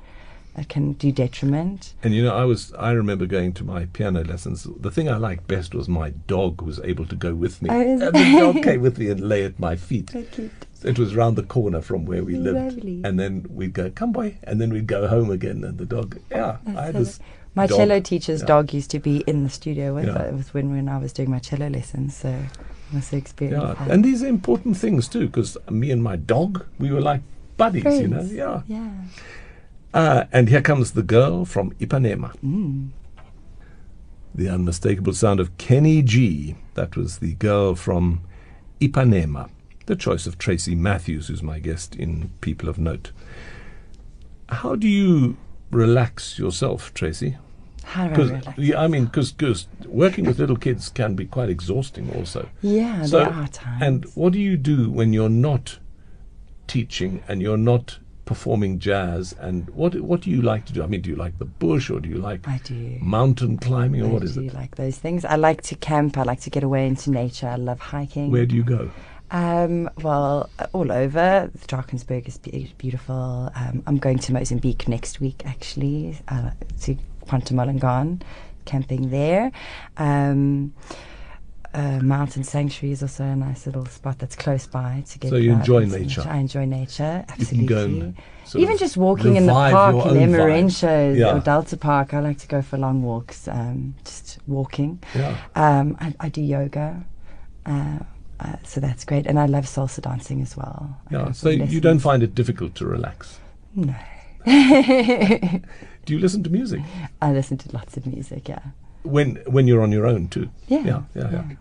[0.57, 1.95] it can do detriment.
[2.03, 4.67] And you know, I was I remember going to my piano lessons.
[4.81, 7.69] The thing I liked best was my dog was able to go with me.
[7.71, 10.11] Oh, and the dog came with me and lay at my feet.
[10.33, 10.51] cute.
[10.83, 12.75] It was round the corner from where we lived.
[12.77, 13.01] Lovely.
[13.05, 16.19] And then we'd go, come boy, and then we'd go home again and the dog
[16.33, 16.57] oh, yeah.
[16.67, 17.19] I had this
[17.55, 17.79] My dog.
[17.79, 18.47] cello teacher's Yeah.
[18.47, 20.31] dog used to be in the studio with, Yeah.
[20.31, 22.39] with when, when I was doing my cello lessons, so
[22.93, 23.75] must experience Yeah.
[23.75, 23.91] that.
[23.91, 27.23] And these are important things too, because me and my dog, we were like
[27.57, 28.21] buddies, you know.
[28.23, 28.61] Yeah.
[28.69, 28.91] Yeah.
[29.97, 32.35] Uh, and here comes the girl from Ipanema.
[32.45, 32.91] Mm.
[34.35, 36.57] The unmistakable sound of Kenny G.
[36.75, 38.21] That was the girl from
[38.79, 39.49] Ipanema.
[39.87, 43.13] The choice of Tracy Matthews, who's my guest in People of Note.
[44.51, 45.39] How do you
[45.71, 47.39] relax yourself, Tracy?
[47.85, 48.59] How do I Because relax?
[48.59, 49.35] yeah, I mean, because
[49.87, 52.51] working with little kids can be quite exhausting, also.
[52.61, 53.83] Yeah, So, there are times.
[53.83, 55.79] and what do you do when you're not
[56.67, 59.35] teaching and you're not performing jazz?
[59.41, 60.83] And what what do you like to do?
[60.83, 62.99] I mean, do you like the bush or do you like I do.
[63.01, 64.53] mountain climbing or I what is do it?
[64.55, 65.25] like those things.
[65.25, 66.19] I like to camp.
[66.19, 67.49] I like to get away into nature.
[67.49, 68.31] I love hiking.
[68.31, 68.91] Where do you go?
[69.31, 71.51] Um, well, all over.
[71.67, 73.51] Drakensberg is be- beautiful.
[73.57, 76.51] Um, I'm going to Mozambique next week, actually, uh,
[76.83, 76.97] to
[77.27, 78.23] Ponta Malongane,
[78.67, 79.51] camping there.
[79.97, 80.75] Um,
[81.77, 85.29] uh, Mountain Sanctuary is also a nice little spot that's close by to get.
[85.31, 86.25] So you enjoy nature.
[86.27, 87.67] I enjoy nature, You absolutely.
[87.67, 88.15] can
[88.53, 90.29] go Even just walking in the park in own.
[90.29, 91.37] Emmarentia Yeah.
[91.37, 94.99] or Delta Park, I like to go for long walks, um, just walking.
[95.15, 95.37] Yeah.
[95.55, 97.05] Um, I, I do yoga,
[97.67, 97.99] uh,
[98.41, 100.97] uh, so that's great, and I love salsa dancing as well.
[101.11, 101.33] Yeah.
[101.33, 103.39] So you don't find it difficult to relax.
[103.75, 103.95] No,
[106.07, 106.81] Do you listen to music
[107.21, 108.49] I listen to lots of music.
[108.49, 108.61] Yeah,
[109.03, 110.49] when when you're on your own too?
[110.69, 111.43] yeah, Yeah, yeah, yeah.
[111.51, 111.57] yeah.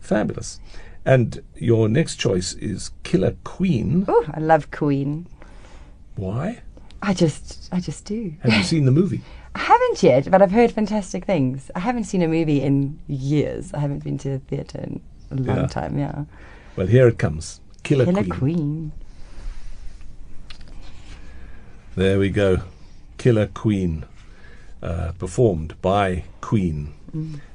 [0.00, 0.60] Fabulous.
[1.04, 4.04] And your next choice is Killer Queen.
[4.08, 5.26] Oh, I love Queen.
[6.16, 6.62] Why?
[7.02, 8.34] I just, I just do.
[8.40, 9.20] Have you seen the movie?
[9.54, 11.70] I haven't yet, but I've heard fantastic things.
[11.74, 13.72] I haven't seen a movie in years.
[13.72, 15.00] I haven't been to the theatre in
[15.30, 15.66] a long Yeah.
[15.66, 15.98] time.
[15.98, 16.24] Yeah,
[16.76, 17.60] Well, here it comes.
[17.82, 18.30] Killer, Killer Queen.
[18.38, 18.92] Queen.
[21.94, 22.58] There we go.
[23.18, 24.04] Killer Queen.
[24.82, 26.92] Uh, performed by Queen.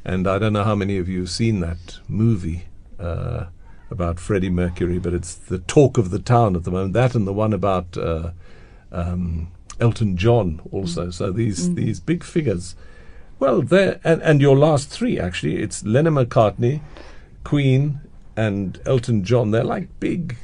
[0.03, 2.65] And I don't know how many of you have seen that movie
[2.99, 3.45] uh,
[3.89, 6.93] about Freddie Mercury, but it's the talk of the town at the moment.
[6.93, 8.31] That and the one about uh,
[8.91, 11.09] um, Elton John also.
[11.09, 12.75] So these these big figures.
[13.39, 15.57] Well, there and, and your last three actually.
[15.61, 16.81] It's Lennon McCartney,
[17.43, 18.01] Queen,
[18.35, 19.51] and Elton John.
[19.51, 20.37] They're like big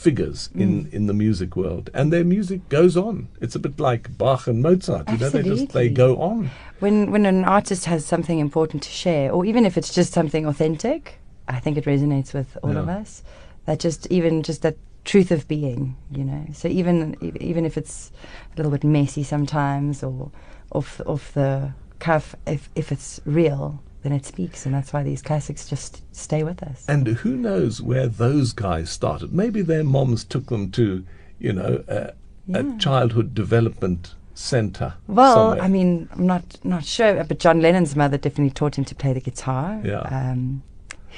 [0.00, 0.92] figures in, mm.
[0.92, 3.28] in the music world, and their music goes on.
[3.40, 5.08] It's a bit like Bach and Mozart.
[5.10, 6.50] You know, they just they go on.
[6.80, 10.46] When when an artist has something important to share, or even if it's just something
[10.46, 13.22] authentic, I think it resonates with all of us.
[13.66, 16.46] That just even just that truth of being, you know.
[16.52, 18.10] So even even if it's
[18.52, 20.30] a little bit messy sometimes, or
[20.72, 25.22] off off the cuff, if if it's real, then it speaks, and that's why these
[25.22, 26.84] classics just stay with us.
[26.88, 29.32] And who knows where those guys started?
[29.32, 31.04] Maybe their moms took them to,
[31.38, 32.12] you know, a,
[32.54, 34.94] a childhood development center.
[35.06, 35.62] Well, somewhere.
[35.62, 39.12] I mean, I'm not not sure, but John Lennon's mother definitely taught him to play
[39.12, 39.80] the guitar.
[39.84, 40.00] Yeah.
[40.00, 40.62] Um,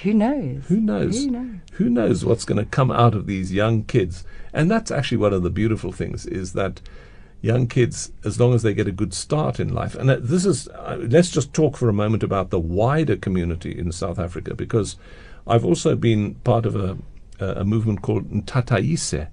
[0.03, 0.65] who knows?
[0.67, 1.25] Who knows?
[1.25, 1.61] Who knows?
[1.73, 4.25] Who knows what's going to come out of these young kids?
[4.53, 6.81] And that's actually one of the beautiful things is that
[7.43, 10.47] young kids, as long as they get a good start in life, and uh, this
[10.47, 14.55] is, uh, let's just talk for a moment about the wider community in South Africa,
[14.55, 14.97] because
[15.47, 16.97] I've also been part of a,
[17.41, 19.29] a movement called Ntataise,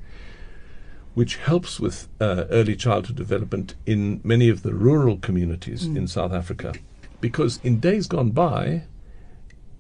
[1.14, 6.32] which helps with uh, early childhood development in many of the rural communities in South
[6.32, 6.74] Africa.
[7.22, 8.84] Because in days gone by,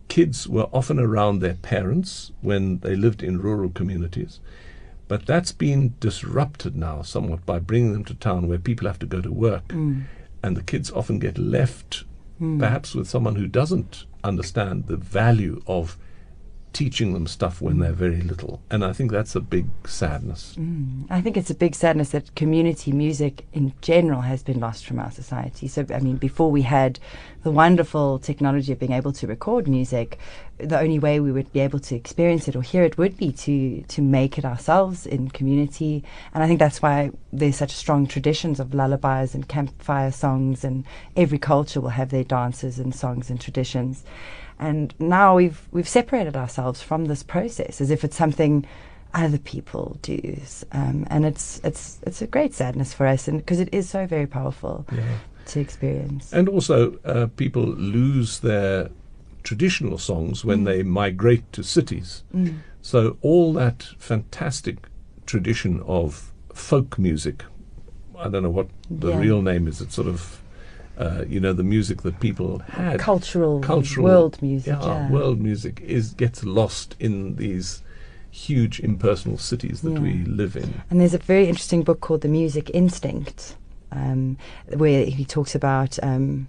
[0.07, 4.39] kids were often around their parents when they lived in rural communities.
[5.09, 9.05] But that's been disrupted now somewhat by bringing them to town where people have to
[9.05, 9.67] go to work.
[9.69, 10.03] Mm.
[10.41, 12.05] And the kids often get left,
[12.39, 15.97] perhaps with someone who doesn't understand the value of
[16.71, 18.61] teaching them stuff when they're very little.
[18.69, 20.55] And I think that's a big sadness.
[20.57, 21.07] Mm.
[21.09, 24.99] I think it's a big sadness that community music in general has been lost from
[24.99, 25.67] our society.
[25.67, 26.99] So, I mean, before we had
[27.43, 30.19] the wonderful technology of being able to record music,
[30.59, 33.31] the only way we would be able to experience it or hear it would be
[33.31, 36.03] to to make it ourselves in community.
[36.33, 40.83] And I think that's why there's such strong traditions of lullabies and campfire songs, and
[41.15, 44.03] every culture will have their dances and songs and traditions.
[44.59, 48.65] And now we've we've separated ourselves from this process as if it's something
[49.13, 50.37] other people do,
[50.71, 54.05] um, and it's it's it's a great sadness for us, and because it is so
[54.05, 55.01] very powerful Yeah.
[55.47, 56.31] to experience.
[56.33, 58.89] And also, uh, people lose their
[59.53, 62.23] traditional songs when they migrate to cities.
[62.35, 62.57] Mm.
[62.83, 64.77] So, all that fantastic
[65.25, 67.37] tradition of folk music,
[68.15, 69.19] I don't know what the Yeah.
[69.25, 70.21] real name is, it's sort of,
[70.99, 72.99] uh, you know, the music that people had.
[72.99, 74.71] cultural, cultural world music.
[74.73, 77.81] yeah, Yeah, world music is gets lost in these
[78.29, 80.05] huge impersonal cities that Yeah.
[80.07, 80.69] we live in.
[80.91, 83.55] And there's a very interesting book called The Music Instinct,
[83.91, 84.37] um,
[84.83, 86.47] where he talks about um,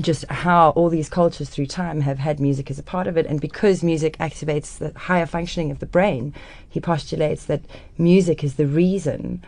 [0.00, 3.26] just how all these cultures through time have had music as a part of it.
[3.26, 6.34] And because music activates the higher functioning of the brain,
[6.68, 7.62] he postulates that
[7.96, 9.42] music is the reason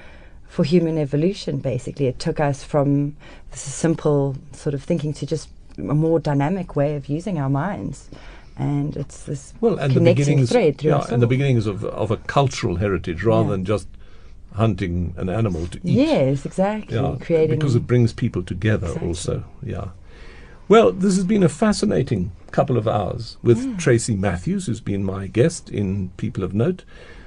[0.49, 2.07] for human evolution, basically.
[2.07, 3.17] It took us from
[3.53, 5.49] this simple sort of thinking to just
[5.79, 8.11] a more dynamic way of using our minds.
[8.57, 11.85] And it's this Well, and the connecting beginnings, thread through yeah, and the beginnings of
[11.85, 13.51] of a cultural heritage rather Yeah.
[13.53, 13.89] than just
[14.55, 15.95] hunting an animal to eat.
[16.09, 16.97] Yes, exactly.
[16.97, 19.09] Yeah, Creating because it brings people together Exactly.
[19.09, 19.45] also.
[19.63, 19.85] Yeah.
[20.71, 23.77] Well, this has been a fascinating couple of hours with hmm.
[23.77, 26.85] Tracy Matthews, who's been my guest in People of Note.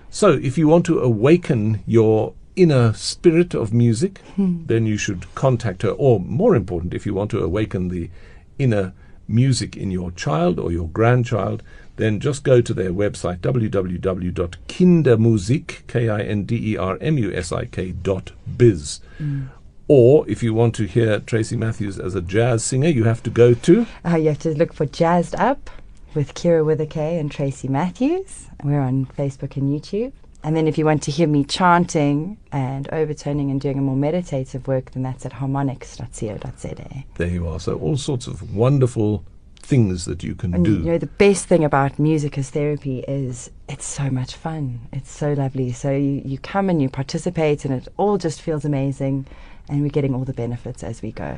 [0.10, 4.66] So, if you want to awaken your inner spirit of music, hmm.
[4.68, 5.90] then you should contact her.
[5.90, 8.10] Or, more important, if you want to awaken the
[8.58, 8.94] inner
[9.28, 11.62] music in your child or your grandchild,
[11.98, 19.02] then just go to their website www.kindermusik, K-I-N-D-E-R-M-U-S-I-K dot biz.
[19.18, 19.48] Hmm.
[19.88, 23.30] Or if you want to hear Tracy Matthews as a jazz singer, you have to
[23.30, 25.70] go to Uh, you have to look for Jazzed Up
[26.16, 28.48] with Kira with a K and Tracy Matthews.
[28.64, 30.14] We're on Facebook and YouTube.
[30.46, 33.96] And then if you want to hear me chanting and overtoning and doing a more
[33.96, 37.04] meditative work, then that's at harmonics.co.za.
[37.16, 37.60] there you are.
[37.60, 39.24] So all sorts of wonderful
[39.58, 40.72] things that you can And do.
[40.80, 44.82] you know, the best thing about music as therapy is it's so much fun.
[44.92, 45.72] It's so lovely.
[45.72, 49.26] So you, you come and you participate, and it all just feels amazing.
[49.70, 51.38] And we're getting all the benefits as we go.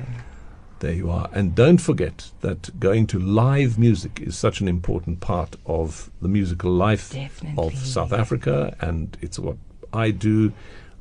[0.79, 1.29] There you are.
[1.31, 6.27] And don't forget that going to live music is such an important part of the
[6.27, 7.63] musical life Definitely.
[7.63, 9.57] of South Africa, and it's what
[9.93, 10.51] I do.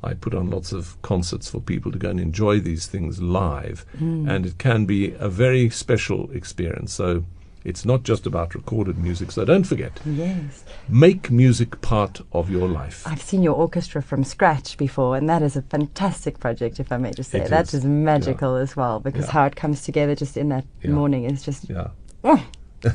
[0.01, 3.85] I put on lots of concerts for people to go and enjoy these things live,
[3.97, 4.29] hmm.
[4.29, 6.93] and it can be a very special experience.
[6.93, 7.25] So
[7.65, 9.31] it's not just about recorded music.
[9.31, 10.63] So don't forget, Yes.
[10.87, 13.05] make music part of your life.
[13.05, 16.97] I've seen your orchestra from scratch before, and that is a fantastic project, if I
[16.97, 17.41] may just say.
[17.41, 19.31] It That is, is magical as well, because Yeah.
[19.31, 20.91] how it comes together just in that Yeah.
[20.91, 21.87] morning is just Yeah.
[22.23, 22.41] oh,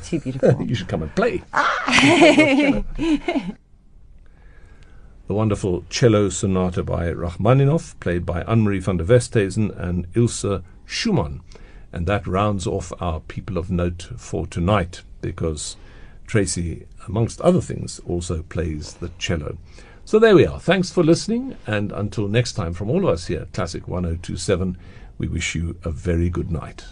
[0.05, 0.63] too beautiful.
[0.69, 1.43] you should come and play.
[1.53, 2.85] Ah!
[5.27, 11.41] the wonderful cello sonata by Rachmaninoff, played by Anne-Marie van der Westhuizen and Ilse Schumann.
[11.93, 15.77] And that rounds off our People of Note for tonight, because
[16.27, 19.59] Tracy, amongst other things, also plays the cello.
[20.05, 20.61] So there we are.
[20.61, 24.79] Thanks for listening, and until next time, from all of us here at Classic 1027,
[25.19, 26.85] we wish you a very good night.